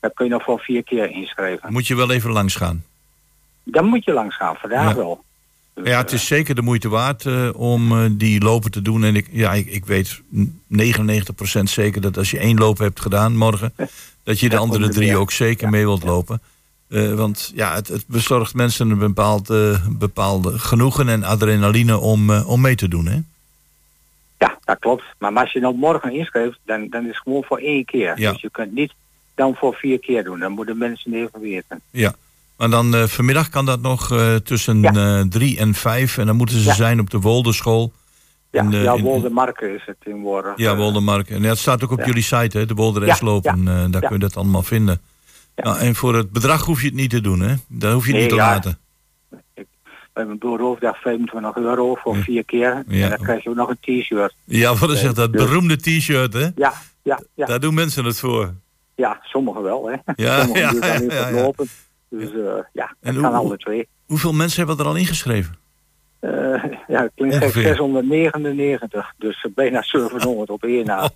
[0.00, 1.72] Daar kun je nog voor vier keer inschrijven.
[1.72, 2.84] Moet je wel even langs gaan.
[3.64, 4.96] Dan moet je langs gaan, vandaag Ja.
[4.96, 5.24] wel.
[5.84, 9.04] Ja, het is zeker de moeite waard eh, om eh, die lopen te doen.
[9.04, 10.42] En ik, ja, ik, ik weet 99%
[11.62, 13.72] zeker dat als je één loop hebt gedaan morgen,
[14.24, 16.42] dat je de andere er drie ook zeker mee wilt lopen.
[16.88, 22.60] Eh, want ja, het, het bezorgt mensen een bepaalde, bepaalde genoegen en adrenaline om, om
[22.60, 23.06] mee te doen.
[23.06, 23.18] Hè?
[24.38, 25.04] Ja, dat klopt.
[25.18, 28.20] Maar als je nou morgen inschrijft, dan, dan is het gewoon voor één keer.
[28.20, 28.32] Ja.
[28.32, 28.92] Dus je kunt niet
[29.34, 30.38] dan voor vier keer doen.
[30.38, 31.80] Dan moeten mensen even weten.
[31.90, 32.14] Ja.
[32.56, 34.92] Maar dan eh, vanmiddag kan dat nog eh, tussen Ja.
[34.92, 36.18] eh, drie en vijf.
[36.18, 36.74] En dan moeten ze Ja.
[36.74, 37.92] zijn op de Wolderschool.
[38.50, 40.52] Ja, In de- ja in- Marken is het tegenwoordig.
[40.56, 41.30] Ja, Eh, Woldermark.
[41.30, 42.06] En ja, het staat ook op Ja.
[42.06, 43.44] jullie site, hè, de Wolder Ja, S-loop.
[43.44, 44.08] ja, En eh, daar ja.
[44.08, 45.00] kun je dat allemaal vinden.
[45.56, 47.54] Nou, en voor het bedrag hoef je het niet te doen, hè?
[47.68, 48.46] Dat hoef je Nee, niet te ja.
[48.46, 48.78] laten.
[49.54, 52.22] We hebben door hoofddag 25 euro voor Ja.
[52.22, 52.84] vier keer.
[52.88, 53.02] Ja.
[53.04, 54.34] En dan krijg je ook nog een t-shirt.
[54.44, 55.14] Ja, wat is dat?
[55.16, 56.48] Dat dus- beroemde t-shirt, hè?
[56.56, 57.46] Ja, ja, ja.
[57.46, 58.54] Daar doen mensen het voor.
[58.94, 60.12] Ja, sommigen wel, hè.
[60.24, 61.30] Ja, sommigen ja, ja, ja.
[61.30, 61.68] lopen.
[62.18, 63.88] Dus eh, ja, En dat kan hoe- alle twee.
[64.06, 65.54] Hoeveel mensen hebben er al ingeschreven?
[66.20, 66.30] Eh,
[66.88, 67.62] ja, het klinkt gek, Ongeveer.
[67.62, 69.12] 699.
[69.18, 71.10] Dus eh, bijna 700 op één na.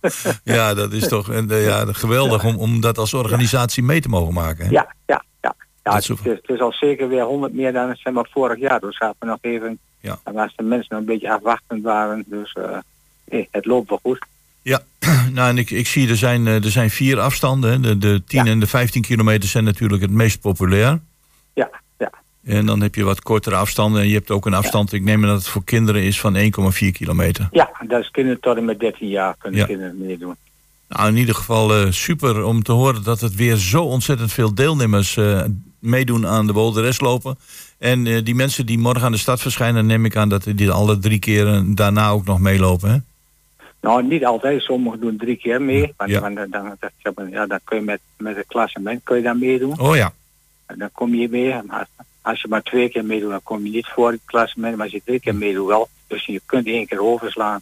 [0.44, 4.08] Ja, dat is toch en, eh, ja, geweldig om, om dat als organisatie mee te
[4.08, 4.64] mogen maken.
[4.64, 4.70] Hè?
[4.70, 5.54] Ja, ja, ja.
[5.82, 8.80] Ja, het, is het is al zeker weer 100 meer dan zeg maar, vorig jaar.
[8.80, 9.78] Dus zaten we nog even.
[10.00, 10.18] Ja.
[10.24, 12.24] En als de mensen nog een beetje afwachtend waren.
[12.26, 14.26] Dus eh, het loopt wel goed.
[15.32, 17.82] Nou, en ik, ik zie er zijn, eh, er zijn vier afstanden.
[17.82, 18.50] De, de 10 Ja.
[18.50, 21.00] en de 15 kilometer zijn natuurlijk het meest populair.
[21.54, 22.10] Ja, ja.
[22.44, 24.00] En dan heb je wat kortere afstanden.
[24.02, 26.36] En je hebt ook een afstand, ik neem aan dat het voor kinderen is van
[26.36, 27.48] 1,4 kilometer.
[27.52, 29.66] Ja, dat is kinderen tot en met 13 jaar kunnen Ja.
[29.66, 30.36] kinderen meedoen.
[30.88, 34.54] Nou, in ieder geval eh, super om te horen dat het weer zo ontzettend veel
[34.54, 35.42] deelnemers eh,
[35.78, 37.38] meedoen aan de Wolderes lopen.
[37.78, 40.98] En die mensen die morgen aan de stad verschijnen, neem ik aan dat die alle
[40.98, 42.90] drie keren daarna ook nog meelopen.
[42.90, 42.96] Hè?
[43.82, 44.62] Nou, niet altijd.
[44.62, 45.92] Sommigen doen drie keer mee.
[45.96, 46.20] Want, Ja.
[46.20, 49.80] want dan, dan, ja, dan kun je met, met het klassement kun je dan meedoen.
[49.80, 50.12] Oh ja,
[50.66, 51.54] En dan kom je mee.
[51.66, 51.86] Maar
[52.22, 54.76] als, je maar twee keer meedoet, dan kom je niet voor het klassement.
[54.76, 55.88] Maar als je drie keer meedoet wel.
[56.06, 57.60] Dus je kunt één keer overslaan.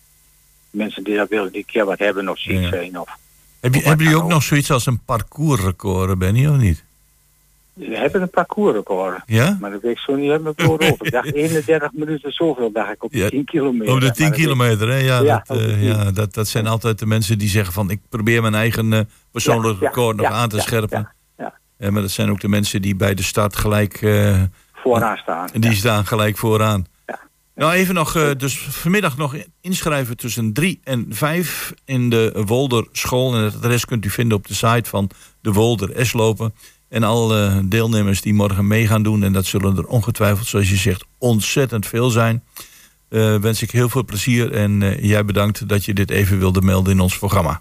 [0.71, 2.69] Mensen die dat willen, die keer wat hebben of ziek Ja.
[2.69, 3.01] zijn.
[3.01, 3.09] Of,
[3.61, 6.85] Heb je, hebben jullie ook nog zoiets als een parcoursrecord, Benny, of niet?
[7.89, 9.23] We hebben een parcoursrecord.
[9.27, 9.57] Ja?
[9.61, 11.05] Maar dat weet ik zo niet uit mijn voorhoofd.
[11.07, 13.89] Ik dacht 31 minuten zoveel dacht ik op de Ja, 10 kilometer.
[13.89, 14.97] Over de Maar 10 dat weet ik- kilometer, hè?
[14.97, 15.85] Ja, Ja, dat, over eh, 10.
[15.85, 17.91] ja dat, dat zijn altijd de mensen die zeggen van...
[17.91, 19.01] ik probeer mijn eigen eh,
[19.33, 20.99] persoonlijk record nog aan te scherpen.
[20.99, 21.55] ja, ja.
[21.79, 23.99] Eh, maar dat zijn ook de mensen die bij de start gelijk...
[24.75, 25.49] Vooraan staan.
[25.53, 26.87] die staan gelijk vooraan.
[27.55, 33.35] Nou, even nog, dus vanmiddag nog inschrijven tussen 3 en 5 in de Wolder School.
[33.35, 36.55] En het adres kunt u vinden op de site van de Wolder S-lopen.
[36.91, 40.77] En alle deelnemers die morgen mee gaan doen, en dat zullen er ongetwijfeld, zoals je
[40.77, 42.43] zegt, ontzettend veel zijn.
[43.09, 46.61] eh, wens ik heel veel plezier en eh, jij bedankt dat je dit even wilde
[46.63, 47.61] melden in ons programma.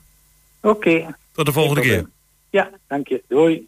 [0.62, 1.16] Oké.
[1.32, 2.10] Tot de volgende keer.
[2.50, 3.24] Ja, dank je.
[3.28, 3.68] Doei.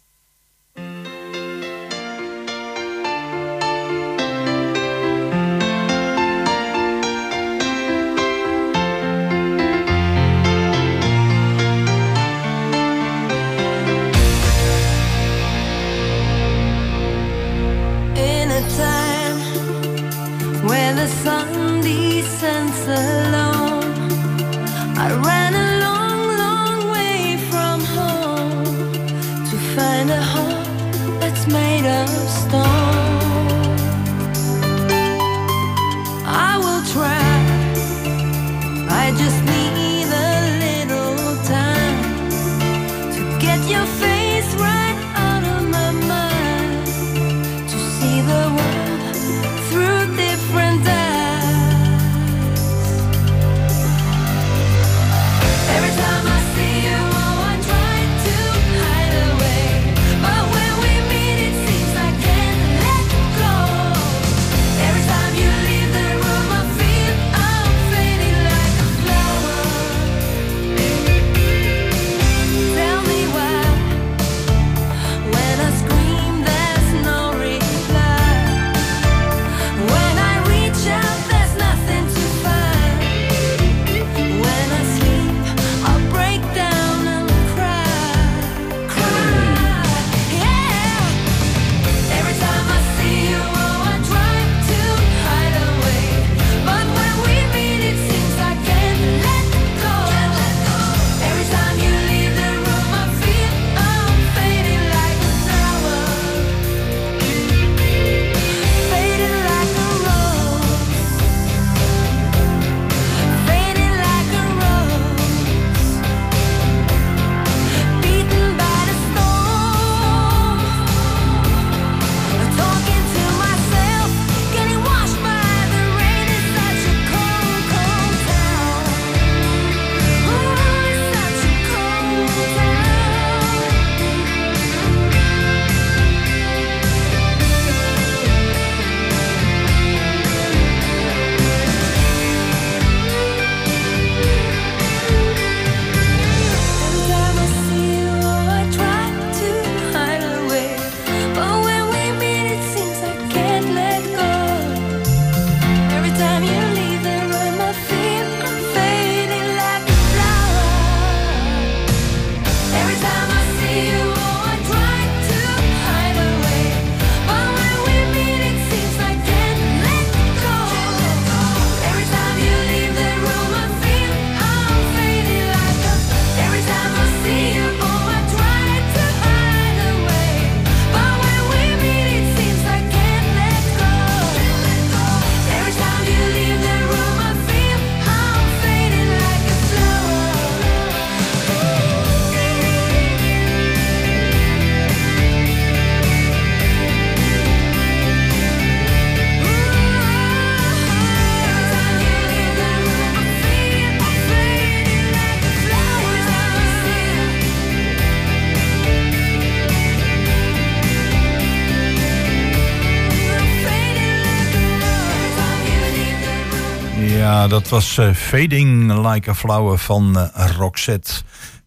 [217.52, 221.12] Dat was eh, Fading Like a Flower van eh, Roxette.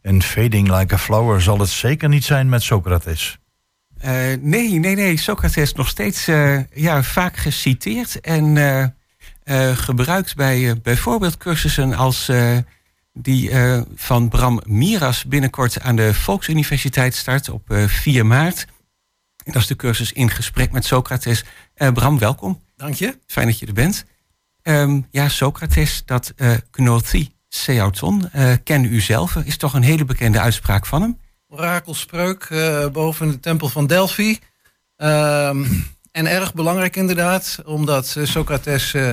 [0.01, 3.37] En Fading Like a Flower zal het zeker niet zijn met Socrates.
[3.97, 5.17] Eh, nee, nee, nee.
[5.17, 8.83] Socrates nog steeds eh, ja, vaak geciteerd en eh,
[9.43, 12.57] eh, gebruikt bij eh, bijvoorbeeld cursussen als eh,
[13.13, 18.65] die eh, van Bram Miras binnenkort aan de Volksuniversiteit start op eh, 4 maart.
[19.43, 21.43] En dat is de cursus in gesprek met Socrates.
[21.73, 22.61] Eh, Bram, welkom.
[22.75, 23.17] Dank je.
[23.27, 24.05] Fijn dat je er bent.
[24.65, 30.05] Ehm, ja, Socrates, dat uh, gnothi seauton, uh, ken u zelf, is toch een hele
[30.05, 31.17] bekende uitspraak van hem.
[31.47, 34.39] Orakelspreuk eh, boven de tempel van Delphi.
[34.95, 35.65] Ehm,
[36.11, 39.11] en erg belangrijk inderdaad, omdat eh, Socrates eh,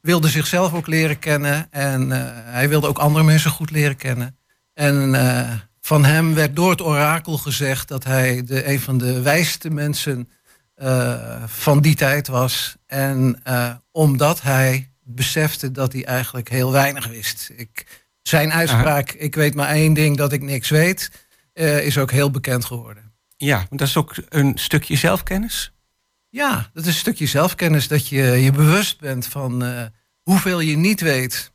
[0.00, 1.66] wilde zichzelf ook leren kennen.
[1.70, 4.38] En eh, hij wilde ook andere mensen goed leren kennen.
[4.74, 9.22] En eh, van hem werd door het orakel gezegd dat hij de, een van de
[9.22, 10.28] wijste mensen
[10.74, 12.76] eh, van die tijd was.
[12.86, 17.50] En eh, omdat hij besefte dat hij eigenlijk heel weinig wist.
[17.56, 17.86] Ik,
[18.22, 21.10] zijn uitspraak, ik weet maar één ding, dat ik niks weet,
[21.52, 23.12] eh, is ook heel bekend geworden.
[23.36, 25.72] Ja, dat is ook een stukje zelfkennis.
[26.28, 29.82] Ja, dat is een stukje zelfkennis dat je je bewust bent van eh,
[30.22, 31.52] hoeveel je niet weet.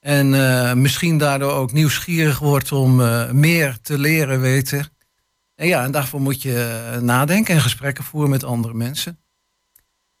[0.00, 2.96] En eh, misschien daardoor ook nieuwsgierig wordt om
[3.40, 4.88] meer te leren weten.
[5.54, 9.18] En ja, en daarvoor moet je nadenken en gesprekken voeren met andere mensen.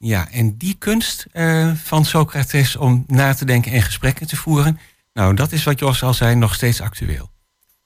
[0.06, 4.78] Ja, en die kunst uh, van Socrates om na te denken en gesprekken te voeren,
[5.12, 7.30] nou, dat is wat Jos al zei, nog steeds actueel.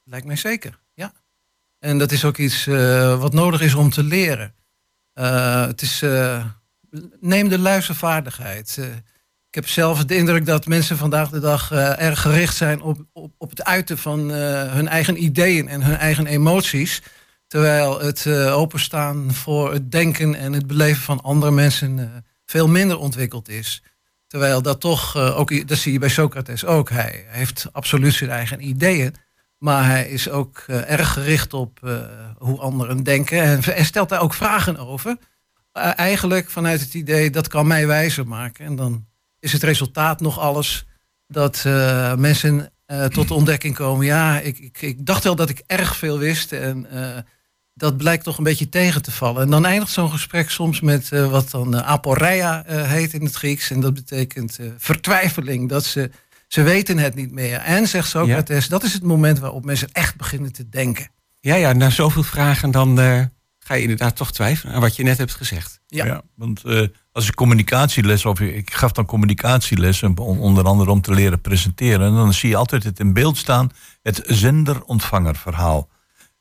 [0.04, 1.12] Lijkt mij zeker, ja.
[1.78, 4.54] En dat is ook iets uh, wat nodig is om te leren.
[5.14, 6.04] Uh, het is,
[7.20, 8.76] neem de luistervaardigheid.
[9.48, 13.32] ik heb zelf de indruk dat mensen vandaag de dag erg gericht zijn op, op,
[13.38, 17.02] op het uiten van hun eigen ideeën en hun eigen emoties.
[17.50, 23.48] Terwijl het openstaan voor het denken en het beleven van andere mensen veel minder ontwikkeld
[23.48, 23.82] is.
[24.26, 28.68] Terwijl dat toch, ook, dat zie je bij Socrates ook, hij heeft absoluut zijn eigen
[28.68, 29.14] ideeën.
[29.58, 31.80] Maar hij is ook erg gericht op
[32.38, 33.64] hoe anderen denken.
[33.74, 35.16] En, stelt daar ook vragen over.
[35.96, 38.64] Eigenlijk vanuit het idee dat kan mij wijzer maken.
[38.64, 39.06] En dan
[39.38, 40.86] is het resultaat nog alles
[41.26, 41.64] dat
[42.16, 42.72] mensen
[43.08, 44.06] tot de ontdekking komen.
[44.06, 46.52] Ja, ik, ik, ik, dacht wel dat ik erg veel wist.
[46.52, 46.86] En
[47.80, 49.42] dat blijkt toch een beetje tegen te vallen.
[49.42, 53.70] En dan eindigt zo'n gesprek soms met wat dan aporeia heet in het Grieks.
[53.70, 55.68] En dat betekent vertwijfeling.
[55.68, 56.10] Dat ze
[56.52, 57.58] ze weten het niet meer.
[57.58, 58.70] En zegt Socrates, ja.
[58.70, 61.10] dat is het moment waarop mensen echt beginnen te denken.
[61.40, 63.24] Ja, ja, na zoveel vragen dan uh,
[63.58, 65.80] ga je inderdaad toch twijfelen aan wat je net hebt gezegd.
[65.86, 71.00] Ja, ja want uh, als ik communicatieles, of ik gaf dan communicatieles, onder andere om
[71.00, 73.70] te leren presenteren, en dan zie je altijd het in beeld staan,
[74.02, 75.88] het zender-ontvanger verhaal.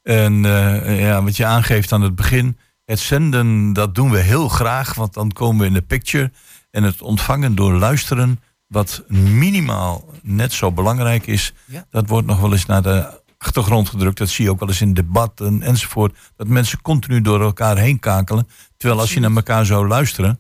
[0.04, 4.48] En uh, ja, wat je aangeeft aan het begin, het zenden, dat doen we heel
[4.48, 6.32] graag, want dan komen we in de picture.
[6.72, 11.86] En het ontvangen door luisteren, wat minimaal net zo belangrijk is, ja.
[11.90, 14.18] dat wordt nog wel eens naar de achtergrond gedrukt.
[14.18, 16.18] Dat zie je ook wel eens in debatten enzovoort.
[16.36, 18.48] Dat mensen continu door elkaar heen kakelen.
[18.78, 20.40] Terwijl als je naar elkaar zou luisteren,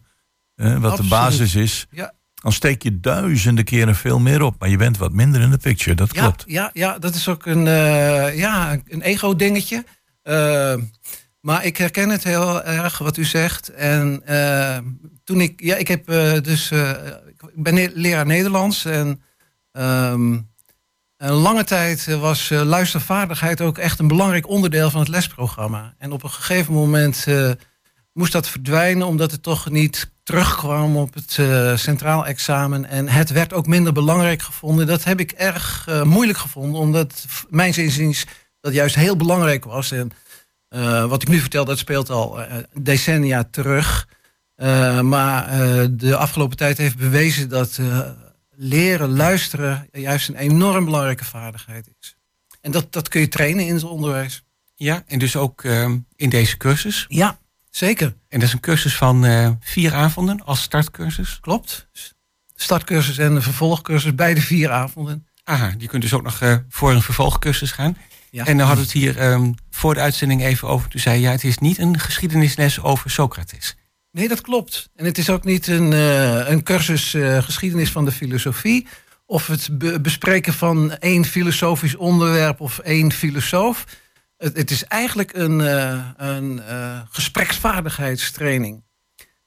[0.55, 0.97] eh, wat Absoluut.
[0.97, 2.13] de basis is, ja.
[2.39, 4.55] Dan steek je duizenden keren veel meer op.
[4.59, 6.43] Maar je bent wat minder in de picture, dat ja, klopt.
[6.47, 9.85] Ja, ja, dat is ook een, uh, ja, een ego-dingetje.
[10.23, 10.75] Uh,
[11.41, 13.69] maar ik herken het heel erg wat u zegt.
[13.69, 14.23] En
[15.23, 16.05] toen ik, ja, ik heb
[16.43, 16.71] dus
[17.55, 19.21] ik ben leraar Nederlands en
[19.71, 20.49] um,
[21.17, 25.93] een lange tijd was luistervaardigheid ook echt een belangrijk onderdeel van het lesprogramma.
[25.97, 27.25] En op een gegeven moment
[28.13, 32.85] moest dat verdwijnen omdat het toch niet terugkwam op het uh, centraal examen.
[32.85, 34.87] En het werd ook minder belangrijk gevonden.
[34.87, 38.25] Dat heb ik erg moeilijk gevonden, omdat mijn inziens
[38.61, 39.91] dat juist heel belangrijk was.
[39.91, 40.11] En
[41.09, 42.39] wat ik nu vertel, dat speelt al
[42.73, 44.07] decennia terug.
[45.01, 45.47] Maar
[45.91, 47.79] de afgelopen tijd heeft bewezen dat
[48.55, 52.15] leren, luisteren juist een enorm belangrijke vaardigheid is.
[52.61, 54.43] En dat, dat kun je trainen in het onderwijs.
[54.75, 55.63] Ja, en dus ook
[56.15, 57.05] in deze cursus?
[57.07, 58.13] Ja, zeker.
[58.29, 59.25] En dat is een cursus van
[59.59, 61.37] vier avonden als startcursus?
[61.41, 61.87] Klopt.
[62.55, 65.27] Startcursus en een vervolgcursus, beide vier avonden.
[65.43, 67.97] Aha, je kunt dus ook nog voor een vervolgcursus gaan.
[68.31, 68.45] Ja.
[68.45, 70.89] En dan hadden we het hier um, voor de uitzending even over.
[70.89, 73.75] Toen zei ja, het is niet een geschiedenisles over Socrates.
[74.11, 74.89] Nee, dat klopt.
[74.95, 78.87] En het is ook niet een, uh, een cursus geschiedenis van de filosofie.
[79.25, 83.85] Of het be bespreken van één filosofisch onderwerp of één filosoof.
[84.39, 86.61] Het, is eigenlijk een, uh, een
[87.09, 88.83] gespreksvaardigheidstraining.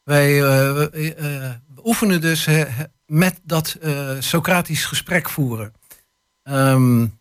[0.04, 2.48] Wij we oefenen dus
[3.06, 3.78] met dat
[4.18, 5.72] Socratisch gesprek voeren.
[6.42, 7.18] Um,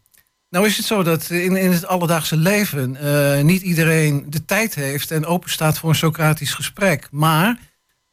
[0.50, 2.98] nou is het zo dat in, in het alledaagse leven
[3.46, 7.08] niet iedereen de tijd heeft en open staat voor een Socratisch gesprek.
[7.12, 7.58] Maar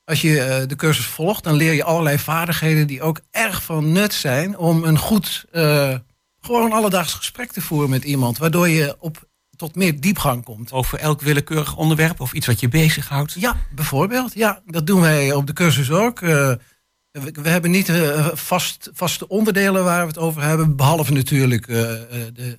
[0.09, 3.93] als je eh, de cursus volgt, dan leer je allerlei vaardigheden die ook erg van
[3.93, 5.95] nut zijn om een goed, eh,
[6.41, 9.28] gewoon alledaags gesprek te voeren met iemand, waardoor je op
[9.59, 10.73] tot meer diepgang komt.
[10.73, 13.33] Over elk willekeurig onderwerp of iets wat je bezighoudt.
[13.33, 14.35] Ja, bijvoorbeeld.
[14.35, 16.21] Ja, dat doen wij op de cursus ook.
[16.23, 16.53] Eh,
[17.11, 20.77] we, we hebben niet eh, vast, vaste onderdelen waar we het over hebben.
[20.77, 22.59] Behalve natuurlijk eh, de,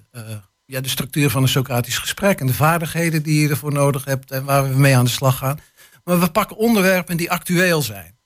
[0.65, 2.39] ja, de structuur van een Socratisch gesprek.
[2.39, 4.31] En de vaardigheden die je ervoor nodig hebt.
[4.31, 5.59] En waar we mee aan de slag gaan.
[6.03, 8.17] Maar we pakken onderwerpen die actueel zijn.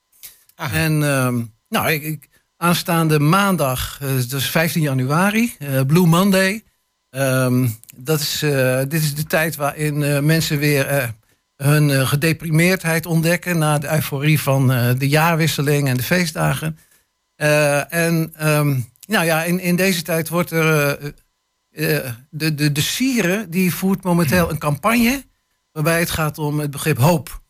[0.56, 0.76] Aha.
[0.78, 4.00] En ehm, nou, ik, ik- aanstaande maandag,
[4.30, 5.56] is 15 januari,
[5.88, 6.64] Blue Monday.
[7.10, 11.08] Ehm, dat is, eh, dit is de tijd waarin eh, mensen weer eh,
[11.56, 14.68] hun gedeprimeerdheid ontdekken na de euforie van
[14.98, 16.78] de jaarwisseling en de feestdagen.
[17.36, 21.14] En ehm, nou ja, in, in deze tijd wordt er.
[21.70, 25.24] de, de, de Sieren die voert momenteel een campagne
[25.72, 27.42] waarbij het gaat om het begrip hoop.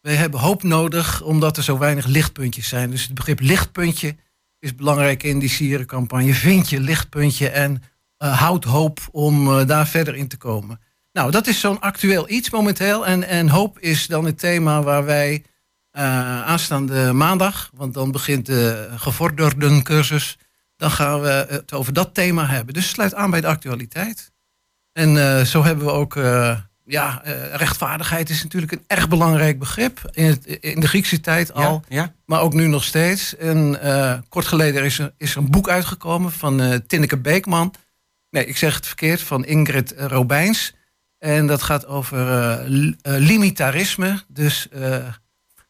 [0.00, 2.90] Wij hebben hoop nodig omdat er zo weinig lichtpuntjes zijn.
[2.90, 4.16] Dus het begrip lichtpuntje
[4.58, 6.34] is belangrijk in die Sierencampagne.
[6.34, 7.82] Vind je lichtpuntje en
[8.18, 10.80] eh, houd hoop om eh, daar verder in te komen.
[11.12, 13.06] Nou, dat is zo'n actueel iets momenteel.
[13.06, 15.44] En, en hoop is dan het thema waar wij
[15.90, 16.02] eh,
[16.42, 20.38] aanstaande maandag, want dan begint de gevorderde cursus,
[20.76, 22.74] dan gaan we het over dat thema hebben.
[22.74, 24.32] Dus het sluit aan bij de actualiteit.
[24.92, 26.14] En zo hebben we ook,
[26.84, 30.10] ja, rechtvaardigheid is natuurlijk een erg belangrijk begrip.
[30.12, 32.12] In, het, in de Griekse tijd al, Ja, ja?
[32.24, 33.36] maar ook nu nog steeds.
[33.36, 33.78] En
[34.28, 37.74] kort geleden is er, is er een boek uitgekomen van Tinneke Beekman.
[38.30, 40.74] Nee, ik zeg het verkeerd, van Ingrid Robijns.
[41.18, 44.22] En dat gaat over eh, eh, limitarisme.
[44.28, 45.06] Dus eh,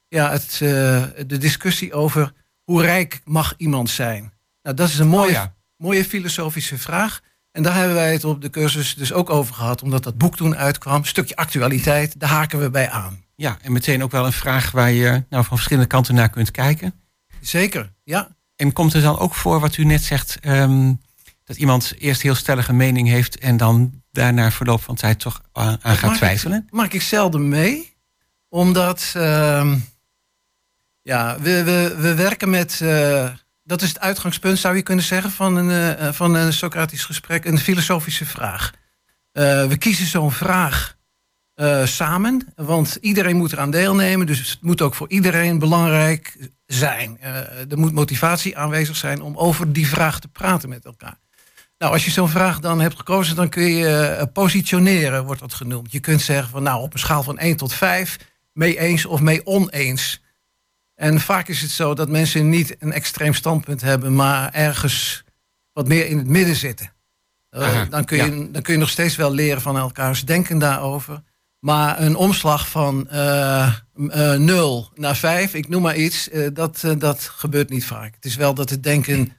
[0.08, 2.32] ja, het, eh, de discussie over
[2.64, 4.32] hoe rijk mag iemand zijn.
[4.62, 5.54] Nou, dat is een mooie, Oh ja.
[5.76, 7.20] mooie filosofische vraag.
[7.52, 9.82] En daar hebben wij het op de cursus dus ook over gehad.
[9.82, 10.94] Omdat dat boek toen uitkwam.
[10.94, 13.24] Een stukje actualiteit, daar haken we bij aan.
[13.34, 16.50] Ja, en meteen ook wel een vraag waar je nou, van verschillende kanten naar kunt
[16.50, 16.94] kijken.
[17.40, 18.36] Zeker, ja.
[18.56, 20.92] En komt er dan ook voor wat u net zegt, ehm,
[21.48, 25.78] dat iemand eerst heel stellige mening heeft en dan daarna verloop van tijd toch aan,
[25.80, 26.66] gaat maak ik- twijfelen?
[26.70, 27.96] maak ik zelden mee.
[28.48, 29.76] Omdat ehm,
[31.02, 32.80] ja, we, we, we werken met.
[32.80, 33.30] eh,
[33.64, 37.44] dat is het uitgangspunt, zou je kunnen zeggen, van een, eh, van een Socratisch gesprek,
[37.44, 38.72] een filosofische vraag.
[39.32, 40.96] Eh, we kiezen zo'n vraag
[41.54, 44.26] eh, samen, want iedereen moet eraan deelnemen.
[44.26, 47.18] Dus het moet ook voor iedereen belangrijk zijn.
[47.20, 51.18] Eh, er moet motivatie aanwezig zijn om over die vraag te praten met elkaar.
[51.78, 55.54] Nou, als je zo'n vraag dan hebt gekozen, dan kun je eh, positioneren, wordt dat
[55.54, 55.92] genoemd.
[55.92, 58.18] Je kunt zeggen van nou, op een schaal van 1 tot 5,
[58.52, 60.22] mee eens of mee oneens.
[60.94, 65.24] En vaak is het zo dat mensen niet een extreem standpunt hebben, maar ergens
[65.72, 66.92] wat meer in het midden zitten.
[67.50, 68.46] Eh, Aha, dan, kun je, ja.
[68.52, 71.22] dan kun je nog steeds wel leren van elkaars denken daarover.
[71.58, 73.72] Maar een omslag van eh
[74.36, 78.14] 0 naar 5, ik noem maar iets, dat, dat gebeurt niet vaak.
[78.14, 79.32] Het is wel dat het denken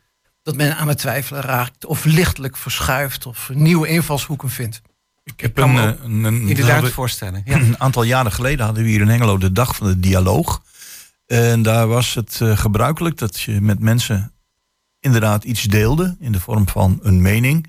[0.43, 4.81] dat men aan het twijfelen raakt, of lichtelijk verschuift, of nieuwe invalshoeken vindt.
[5.23, 7.41] Ik heb kan een, eh, een, een, Inderdaad hadden- voorstellen.
[7.45, 7.55] Ja.
[7.59, 10.63] een aantal jaren geleden hadden we hier in Hengelo de dag van de dialoog.
[11.25, 14.31] En daar was het eh, gebruikelijk dat je met mensen
[14.99, 17.65] inderdaad iets deelde in de vorm van een mening.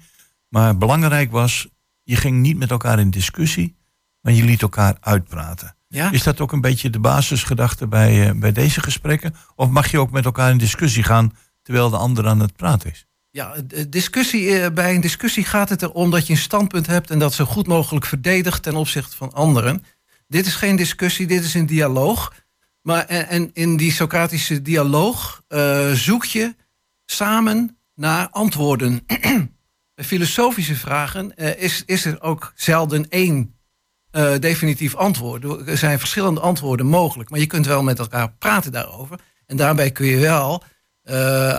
[0.48, 1.68] Maar belangrijk was,
[2.02, 3.76] je ging niet met elkaar in discussie,
[4.20, 5.76] maar je liet elkaar uitpraten.
[5.88, 6.10] Ja?
[6.10, 9.34] Is dat ook een beetje de basisgedachte bij, eh, bij deze gesprekken?
[9.54, 12.90] Of mag je ook met elkaar in discussie gaan terwijl de ander aan het praten
[12.90, 13.06] is?
[13.30, 17.10] Ja, de discussie, eh, bij een discussie gaat het erom dat je een standpunt hebt
[17.10, 19.84] en dat zo goed mogelijk verdedigt ten opzichte van anderen.
[20.28, 22.32] Dit is geen discussie, dit is een dialoog.
[22.82, 26.54] Maar en, en in die Socratische dialoog eh, zoek je
[27.06, 29.06] samen naar antwoorden.
[29.94, 33.54] Filosofische vragen eh, is, is er ook zelden één
[34.10, 35.44] eh, definitief antwoord.
[35.68, 39.20] Er zijn verschillende antwoorden mogelijk, maar je kunt wel met elkaar praten daarover.
[39.46, 40.68] En daarbij kun je wel eh,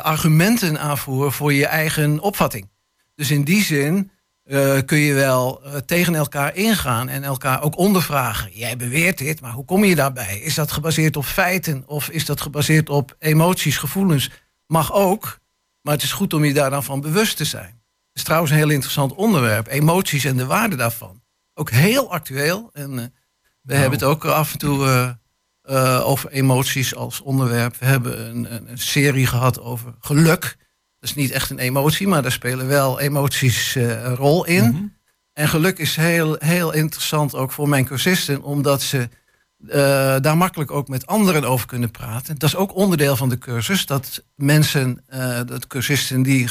[0.01, 2.69] argumenten aanvoeren voor je eigen opvatting.
[3.15, 4.11] Dus in die zin
[4.43, 8.51] eh, kun je wel eh, tegen elkaar ingaan en elkaar ook ondervragen.
[8.53, 10.39] Jij beweert dit, maar hoe kom je daarbij?
[10.39, 14.29] Is dat gebaseerd op feiten of is dat gebaseerd op emoties, gevoelens?
[14.67, 15.39] Mag ook,
[15.81, 17.81] maar het is goed om je daar dan van bewust te zijn.
[18.07, 21.21] Het is trouwens een heel interessant onderwerp, emoties en de waarde daarvan.
[21.53, 22.69] Ook heel actueel.
[22.73, 23.05] En eh,
[23.61, 25.17] we hebben het ook af en toe
[25.71, 27.75] eh, over emoties als onderwerp.
[27.77, 30.41] We hebben een, een, een serie gehad over geluk.
[30.99, 34.95] Dat is niet echt een emotie, maar daar spelen wel emoties eh, een rol in.
[35.33, 39.09] En geluk is heel, heel interessant ook voor mijn cursisten, omdat ze
[39.67, 42.37] eh, daar makkelijk ook met anderen over kunnen praten.
[42.37, 45.03] Dat is ook onderdeel van de cursus, dat mensen,
[45.45, 46.49] dat cursisten die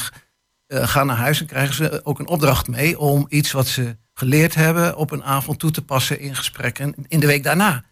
[0.67, 4.55] gaan naar huis en krijgen ze ook een opdracht mee om iets wat ze geleerd
[4.55, 7.83] hebben op een avond toe te passen in gesprekken in de week daarna.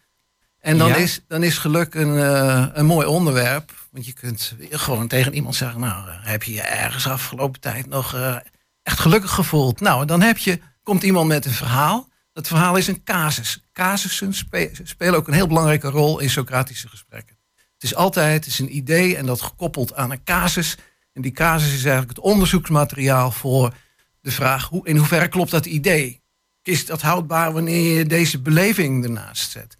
[0.60, 0.94] En dan, Ja.
[0.96, 3.72] is, dan is geluk een, eh, een mooi onderwerp.
[3.90, 5.80] Want je kunt gewoon tegen iemand zeggen...
[5.80, 8.36] nou, eh, heb je je ergens afgelopen tijd nog eh,
[8.82, 9.80] echt gelukkig gevoeld?
[9.80, 12.08] Nou, dan heb je, komt iemand met een verhaal.
[12.32, 13.64] Dat verhaal is een casus.
[13.72, 17.36] Casussen spe- spelen ook een heel belangrijke rol in Socratische gesprekken.
[17.74, 20.76] Het is altijd het is een idee en dat gekoppeld aan een casus.
[21.12, 23.74] En die casus is eigenlijk het onderzoeksmateriaal voor
[24.20, 24.68] de vraag...
[24.68, 26.22] Hoe, in hoeverre klopt dat idee?
[26.62, 29.78] Is dat houdbaar wanneer je deze beleving ernaast zet?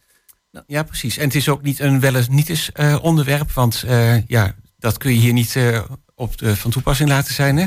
[0.66, 1.16] Ja, precies.
[1.16, 4.55] En het is ook niet een wel eens niet eens eh, onderwerp, want eh, ja,
[4.78, 5.82] dat kun je hier niet eh,
[6.14, 7.57] op de, van toepassing laten zijn.
[7.57, 7.66] Hè?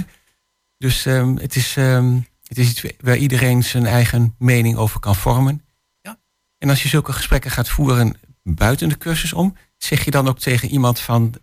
[0.77, 5.15] Dus ehm, het, is, ehm, het is iets waar iedereen zijn eigen mening over kan
[5.15, 5.65] vormen.
[6.01, 6.19] Ja.
[6.57, 10.39] En als je zulke gesprekken gaat voeren buiten de cursus om, zeg je dan ook
[10.39, 11.33] tegen iemand van,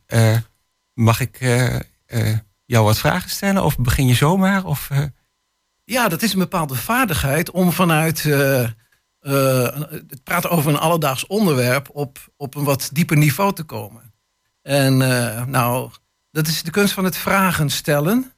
[0.95, 1.39] mag ik
[2.65, 3.65] jou wat vragen stellen?
[3.65, 4.65] Of begin je zomaar?
[4.65, 4.91] Of,
[5.85, 8.25] Ja, dat is een bepaalde vaardigheid om vanuit
[9.21, 14.13] het praten over een alledaags onderwerp op, op een wat dieper niveau te komen.
[14.63, 15.91] En eh, nou,
[16.31, 18.33] dat is de kunst van het vragen stellen.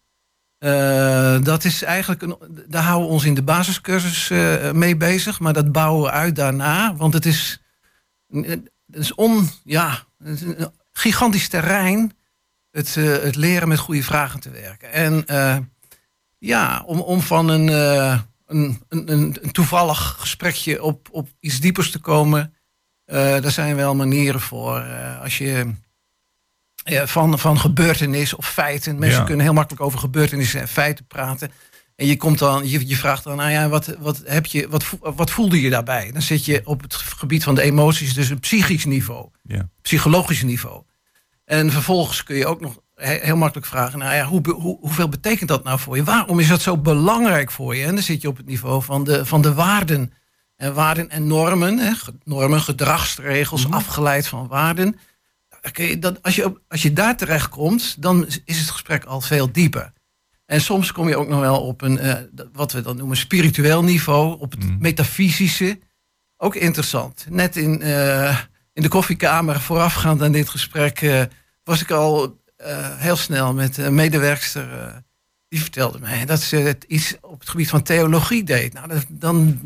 [0.58, 2.36] Eh, dat is eigenlijk een,
[2.68, 6.36] daar houden we ons in de basiscursus eh, mee bezig, maar dat bouwen we uit
[6.36, 7.62] daarna, want het is,
[8.30, 12.12] het is on, ja, een gigantisch terrein.
[12.70, 14.92] Het, eh, het leren met goede vragen te werken.
[14.92, 15.56] En eh,
[16.38, 21.60] ja, om, om van een, eh, een, een, een, een toevallig gesprekje op, op iets
[21.60, 22.54] diepers te komen.
[23.04, 24.78] eh daar zijn wel manieren voor.
[24.80, 25.72] Eh, als je
[27.04, 28.98] van, van gebeurtenis of feiten.
[28.98, 29.24] Mensen Ja.
[29.26, 31.52] kunnen heel makkelijk over gebeurtenissen en feiten praten.
[31.96, 34.84] En je, komt dan, je, je vraagt dan, nou ja, wat, wat, heb je, wat,
[35.00, 36.12] wat voelde je daarbij?
[36.12, 39.68] Dan zit je op het gebied van de emoties, dus een psychisch niveau Ja.
[39.82, 40.82] psychologisch niveau.
[41.44, 45.48] En vervolgens kun je ook nog heel makkelijk vragen: nou ja, hoe, hoe, hoeveel betekent
[45.48, 46.04] dat nou voor je?
[46.04, 47.84] Waarom is dat zo belangrijk voor je?
[47.84, 50.12] En dan zit je op het niveau van de, van de waarden.
[50.56, 51.92] En waarden en normen, hè,
[52.24, 54.98] normen, gedragsregels, afgeleid van waarden.
[55.72, 59.52] Je dat, als, je, als je daar terecht komt, dan is het gesprek al veel
[59.52, 59.92] dieper.
[60.46, 62.14] En soms kom je ook nog wel op een, eh,
[62.52, 64.76] wat we dan noemen, spiritueel niveau, op het Mhm.
[64.78, 65.78] metafysische.
[66.36, 67.26] Ook interessant.
[67.28, 68.38] Net in, eh,
[68.72, 71.22] in de koffiekamer voorafgaand aan dit gesprek eh,
[71.64, 72.40] was ik al
[72.96, 74.78] heel snel met een medewerkster.
[74.80, 74.86] eh,
[75.48, 78.72] die vertelde mij dat ze het iets op het gebied van theologie deed.
[78.72, 79.60] Nou, dat- dan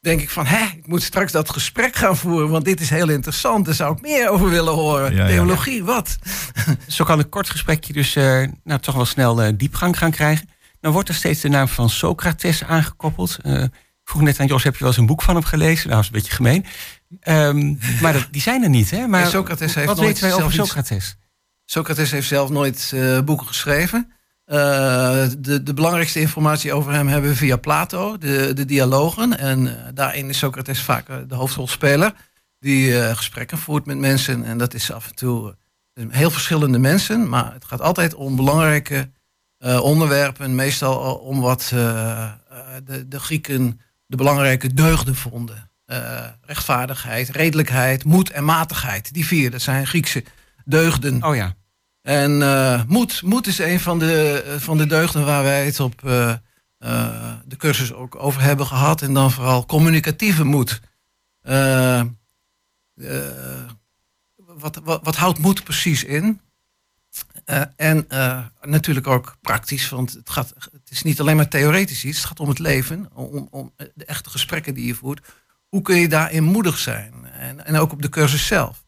[0.00, 3.08] denk ik van, hè, ik moet straks dat gesprek gaan voeren, want dit is heel
[3.08, 3.64] interessant.
[3.64, 5.14] Daar zou ik meer over willen horen.
[5.14, 5.26] Ja, ja.
[5.26, 6.16] theologie, wat?
[6.86, 10.48] Zo kan een kort gesprekje dus eh, nou, toch wel snel eh, diepgang gaan krijgen.
[10.80, 13.36] Dan wordt er steeds de naam van Socrates aangekoppeld.
[13.42, 13.70] Eh, ik
[14.04, 15.88] vroeg net aan Jos, heb je wel eens een boek van hem gelezen?
[15.90, 16.64] Nou, dat is een beetje gemeen.
[17.20, 19.06] Ehm, maar dat, die zijn er niet, hè?
[19.06, 20.72] Maar Ja, Socrates heeft wat weten wij over iets-
[21.70, 22.10] Socrates?
[22.10, 24.12] Heeft zelf nooit eh, boeken geschreven.
[24.44, 24.56] Eh,
[25.38, 29.38] de, de belangrijkste informatie over hem hebben we via Plato, de, de dialogen.
[29.38, 32.12] En eh, daarin is Socrates vaak de hoofdrolspeler.
[32.58, 34.44] Die gesprekken voert met mensen.
[34.44, 35.56] En dat is af en toe
[36.08, 37.28] heel verschillende mensen.
[37.28, 39.10] Maar het gaat altijd om belangrijke
[39.82, 40.54] onderwerpen.
[40.54, 45.70] Meestal al om wat de, de Grieken de belangrijke deugden vonden.
[46.40, 49.12] Rechtvaardigheid, redelijkheid, moed en matigheid.
[49.12, 50.24] Die vier, dat zijn Griekse
[50.64, 51.24] deugden.
[51.24, 51.54] Oh ja,
[52.02, 55.80] En eh, moed, moed is een van de, eh, van de deugden waar wij het
[55.80, 56.34] op eh,
[57.44, 59.02] de cursus ook over hebben gehad.
[59.02, 60.80] En dan vooral communicatieve moed.
[64.34, 66.40] Wat, wat, wat houdt moed precies in?
[67.76, 68.06] En
[68.62, 72.18] natuurlijk ook praktisch, want het, gaat, het is niet alleen maar theoretisch iets.
[72.18, 75.26] Het gaat om het leven, om, om de echte gesprekken die je voert.
[75.68, 77.26] Hoe kun je daarin moedig zijn?
[77.32, 78.84] En, en ook op de cursus zelf.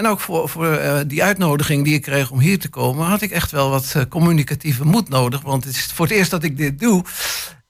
[0.00, 3.22] En ook voor, voor eh, die uitnodiging die ik kreeg om hier te komen, had
[3.22, 5.40] ik echt wel wat eh, communicatieve moed nodig.
[5.40, 7.04] Want het is voor het eerst dat ik dit doe.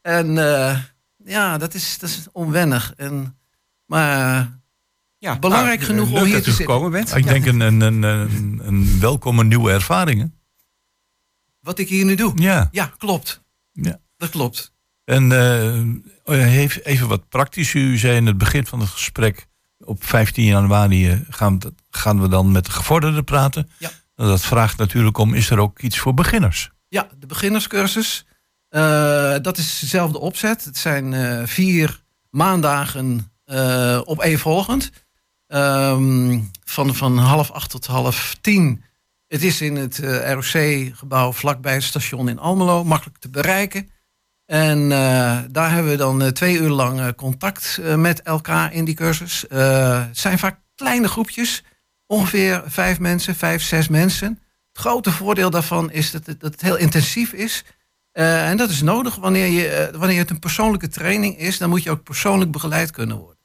[0.03, 0.78] En eh,
[1.24, 2.93] ja, dat is, dat is onwennig.
[2.97, 3.39] En,
[3.87, 4.59] maar
[5.18, 6.55] ja Belangrijk nou, genoeg om hier te zitten.
[6.55, 7.16] gekomen bent.
[7.16, 10.20] Ik denk een, een, een, een, een welkome nieuwe ervaring.
[10.20, 10.26] hè?
[11.61, 12.68] wat ik hier nu doe, Ja.
[12.70, 13.43] ja, klopt.
[13.72, 14.01] Ja.
[14.16, 14.72] Dat klopt.
[15.05, 15.33] En
[16.24, 17.74] eh, heeft even wat praktisch.
[17.74, 19.47] U zei in het begin van het gesprek,
[19.91, 23.70] op 15 januari eh, gaan, we- gaan we dan met de gevorderden praten.
[23.78, 23.91] Ja.
[24.16, 26.70] Nou, Dat vraagt natuurlijk om, is er ook iets voor beginners?
[26.88, 28.24] Ja, de beginnerscursus.
[28.68, 30.64] eh, dat is dezelfde opzet.
[30.64, 34.91] Het zijn eh, vier maandagen eh opeenvolgend.
[35.47, 38.82] Ehm van, van half acht tot half tien.
[39.26, 42.84] Het is in het ROC-gebouw vlakbij het station in Almelo.
[42.84, 43.91] Makkelijk te bereiken.
[44.51, 48.85] En eh, daar hebben we dan eh, twee uur lang eh, contact met elkaar in
[48.85, 49.45] die cursus.
[49.49, 51.65] Het zijn vaak kleine groepjes.
[52.07, 54.29] Ongeveer vijf mensen, vijf, zes mensen.
[54.73, 57.65] Het grote voordeel daarvan is dat het, dat het heel intensief is.
[58.13, 61.59] En dat is nodig wanneer, je, wanneer het een persoonlijke training is.
[61.59, 63.45] Dan moet je ook persoonlijk begeleid kunnen worden.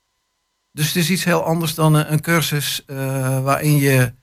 [0.71, 2.83] Dus het is iets heel anders dan een, een cursus
[3.41, 4.13] waarin je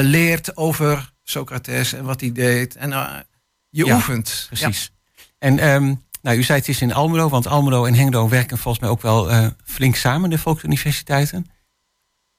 [0.00, 2.76] leert over Socrates en wat hij deed.
[2.76, 2.90] En
[3.68, 4.46] je Ja, oefent.
[4.48, 4.92] Precies.
[5.42, 8.82] En ehm, nou, u zei het is in Almelo, want Almelo en Hengelo werken volgens
[8.82, 11.46] mij ook wel eh, flink samen, de volksuniversiteiten.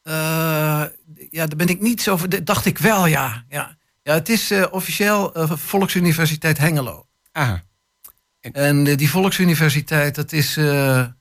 [0.03, 0.83] Ja.
[0.83, 0.89] Eh,
[1.29, 2.17] ja, daar ben ik niet zo...
[2.17, 3.43] voor- Dacht ik wel, ja.
[3.49, 7.07] Ja, ja het is eh, officieel Volksuniversiteit Hengelo.
[7.31, 7.53] Ah,
[8.41, 11.13] En die Volksuniversiteit, dat is een,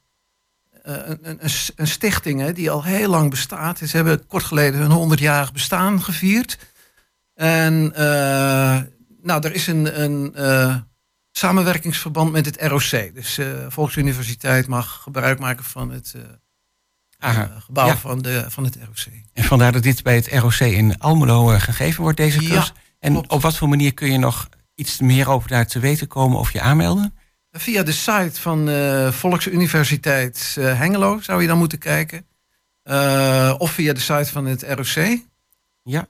[0.82, 1.38] een,
[1.76, 3.78] een stichting hè, die al heel lang bestaat.
[3.78, 6.58] Ze hebben kort geleden hun 100-jarig bestaan gevierd.
[7.34, 7.82] En
[9.22, 10.34] nou, er is een, een
[11.32, 13.14] samenwerkingsverband met het ROC.
[13.14, 16.22] Dus eh Volksuniversiteit mag gebruik maken van het eh,
[17.30, 17.96] eh, gebouw Ja.
[17.96, 19.12] van, de, van het ROC.
[19.32, 22.72] En vandaar dat dit bij het ROC in Almelo gegeven wordt, deze Ja, cursus.
[22.98, 23.30] en klopt.
[23.30, 26.52] op wat voor manier kun je nog iets meer over daar te weten komen of
[26.52, 27.14] je aanmelden?
[27.52, 28.68] Via de site van
[29.12, 32.26] Volksuniversiteit Hengelo zou je dan moeten kijken.
[33.58, 35.18] Of via de site van het ROC.
[35.82, 36.06] Ja.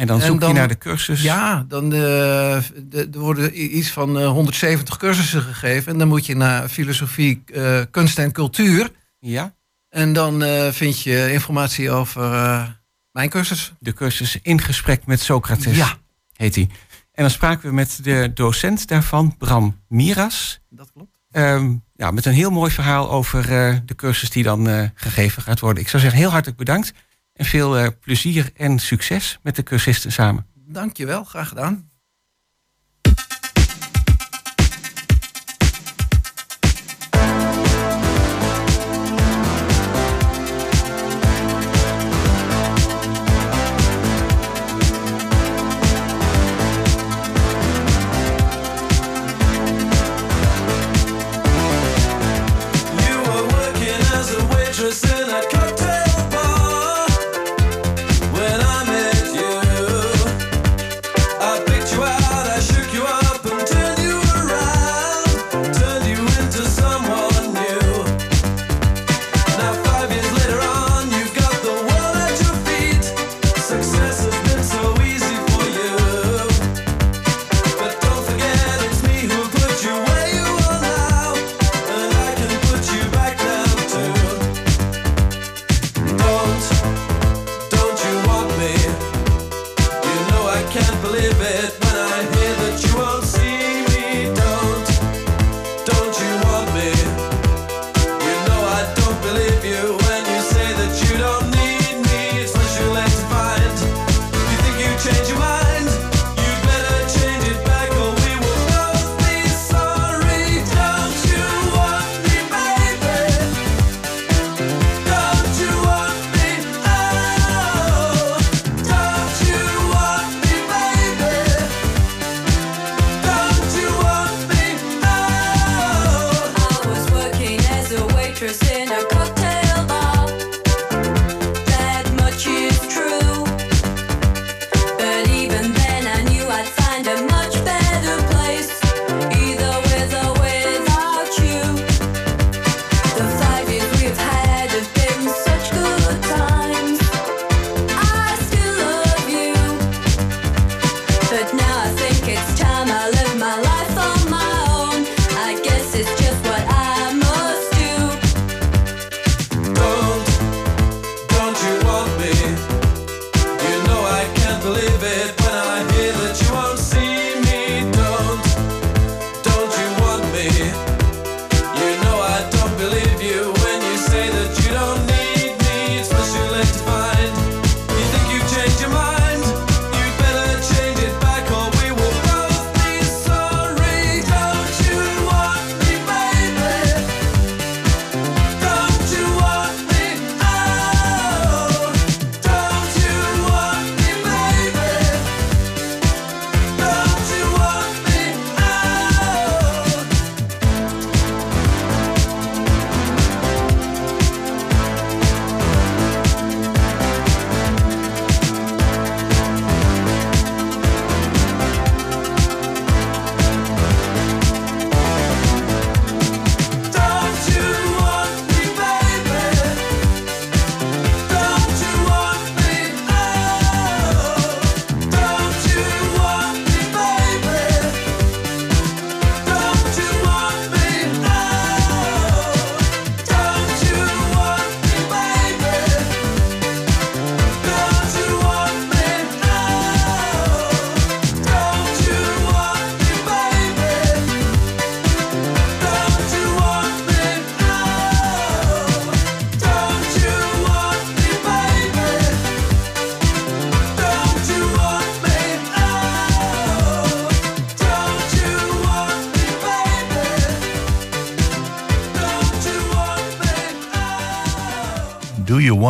[0.00, 1.22] En dan En zoek je naar de cursus.
[1.22, 5.92] Ja, dan eh, de, er worden iets van eh, 170 cursussen gegeven.
[5.92, 8.90] En dan moet je naar filosofie, eh, kunst en cultuur.
[9.18, 9.54] Ja.
[9.88, 12.66] En dan eh, vind je informatie over eh,
[13.12, 13.72] mijn cursus.
[13.78, 15.96] De cursus In gesprek met Socrates Ja,
[16.36, 16.68] heet die.
[17.12, 20.60] En dan spraken we met de docent daarvan, Bram Miras.
[20.70, 21.20] dat klopt.
[21.30, 25.42] Ehm, ja, met een heel mooi verhaal over eh, de cursus die dan eh, gegeven
[25.42, 25.82] gaat worden.
[25.82, 26.92] Ik zou zeggen, heel hartelijk bedankt.
[27.40, 30.46] En veel eh, plezier en succes met de cursisten samen.
[30.54, 31.89] Dankjewel, graag gedaan.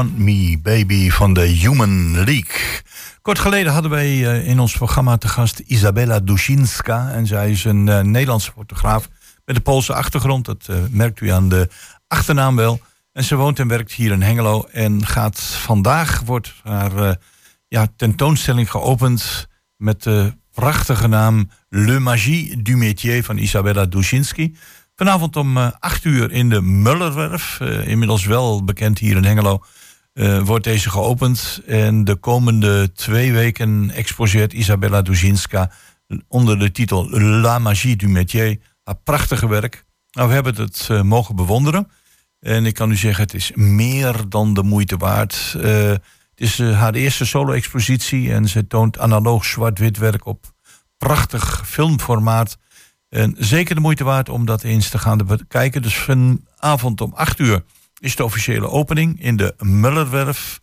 [0.03, 2.83] Me Baby van de Human League.
[3.23, 7.11] Kort geleden hadden wij eh, in ons programma te gast Isabella Duszynska.
[7.11, 9.09] En zij is een eh, Nederlandse fotograaf
[9.45, 10.45] met een Poolse achtergrond.
[10.45, 11.69] Dat eh, merkt u aan de
[12.07, 12.81] achternaam wel.
[13.13, 14.65] En ze woont en werkt hier in Hengelo.
[14.73, 17.17] En gaat vandaag wordt haar
[17.69, 24.57] ja, tentoonstelling geopend met de prachtige naam Le Magie du Métier van Isabella Duszynski.
[25.01, 29.65] Vanavond om eh, 8 uur in de Mullerwerf, inmiddels wel bekend hier in Hengelo,
[30.21, 31.63] eh, wordt deze geopend.
[31.67, 35.71] En de komende twee weken exposeert Isabella Duszynska
[36.29, 39.85] onder de titel La Magie du Métier haar prachtige werk.
[40.11, 41.89] Nou, we hebben het eh, mogen bewonderen.
[42.41, 45.55] En ik kan u zeggen, het is meer dan de moeite waard.
[45.57, 46.01] Eh, het
[46.35, 50.53] is haar eerste solo-expositie en ze toont analoog zwart-wit werk op
[50.97, 52.59] prachtig filmformaat.
[53.09, 55.83] En zeker de moeite waard om dat eens te gaan bekijken.
[55.83, 57.63] Dus vanavond om 8 uur
[58.01, 60.61] is de officiële opening in de Mullerwerf.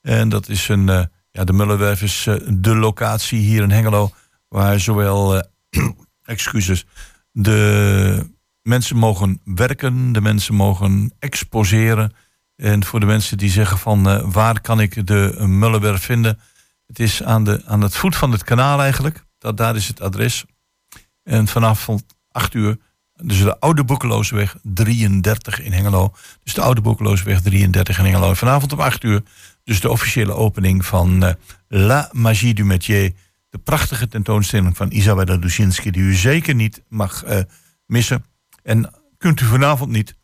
[0.00, 4.10] En dat is een, eh, ja, de Mullerwerf is eh, de locatie hier in Hengelo
[4.48, 5.42] waar zowel, eh,
[6.22, 6.86] excuses,
[7.32, 8.30] de
[8.62, 12.12] mensen mogen werken, de mensen mogen exposeren.
[12.56, 16.38] En voor de mensen die zeggen van waar kan ik de Mullenberg vinden?
[16.86, 19.24] Het is aan, de, aan het voet van het kanaal eigenlijk.
[19.38, 20.44] Dat, daar is het adres.
[21.22, 21.88] En vanaf
[22.30, 22.78] 8 uur,
[23.22, 26.14] dus de Oude Boekeloosweg 33 in Hengelo.
[26.42, 28.28] Dus de Oude Boekeloosweg 33 in Hengelo.
[28.28, 29.22] En vanavond om 8 uur,
[29.64, 31.34] dus de officiële opening van eh,
[31.68, 33.14] La Magie du Métier.
[33.50, 37.40] De prachtige tentoonstelling van Isabella Duszynski, die u zeker niet mag eh,
[37.86, 38.24] missen.
[38.62, 40.16] En kunt u vanavond niet,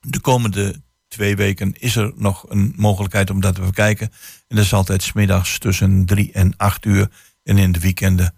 [0.00, 4.12] de komende twee weken is er nog een mogelijkheid om dat te bekijken.
[4.48, 7.10] En dat is altijd smiddags tussen drie en acht uur.
[7.42, 8.34] En in de weekenden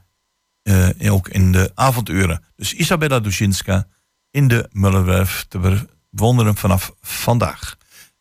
[0.62, 2.44] eh, ook in de avonduren.
[2.56, 3.86] Dus Isabella Duszynska
[4.30, 7.76] in de Mullerwerf te bewonderen vanaf vandaag.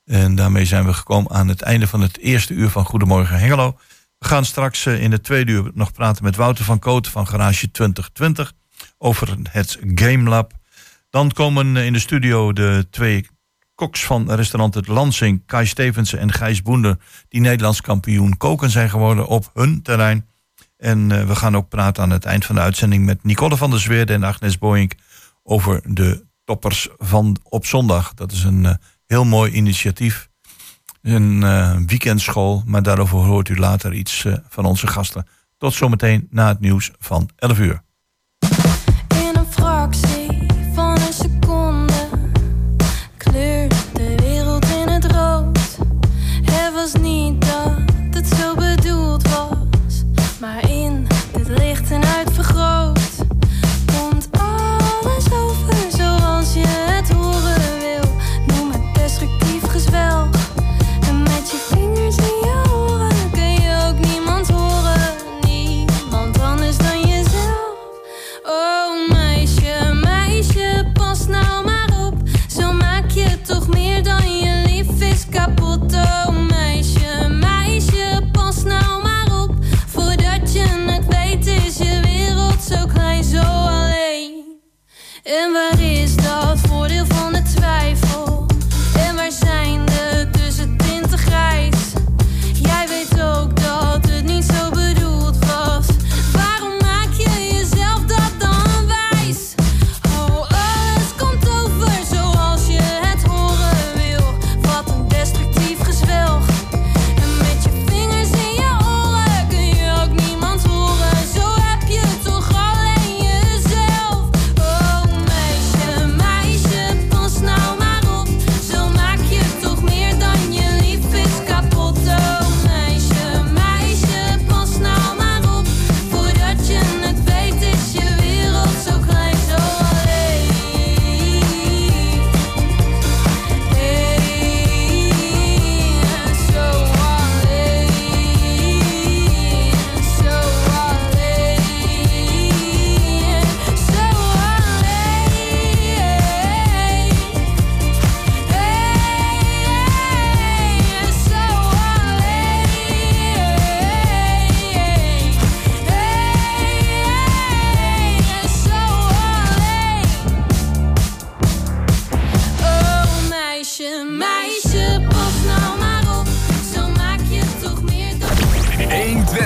[0.06, 3.78] En daarmee zijn we gekomen aan het einde van het eerste uur van Goedemorgen Hengelo.
[4.18, 7.28] We gaan straks eh, in het tweede uur nog praten met Wouter van Koot van
[7.28, 8.54] Garage 2020
[8.98, 10.54] over het Game Lab.
[11.10, 13.28] Dan komen in de studio de twee
[13.76, 16.98] koks van restaurant Het Lansing, Kai Stevensen en Gijs Boender,
[17.30, 20.26] die Nederlands kampioen koken zijn geworden op hun terrein.
[20.82, 23.70] En uh, we gaan ook praten aan het eind van de uitzending met Nicole van
[23.70, 24.94] der Zweerde en Agnes Boink
[25.44, 28.14] over de toppers van op zondag.
[28.14, 28.74] Dat is een uh,
[29.06, 30.30] heel mooi initiatief.
[31.02, 35.28] Een uh, weekendschool, maar daarover hoort u later iets van onze gasten.
[35.58, 37.82] Tot zometeen na het nieuws van 11 uur.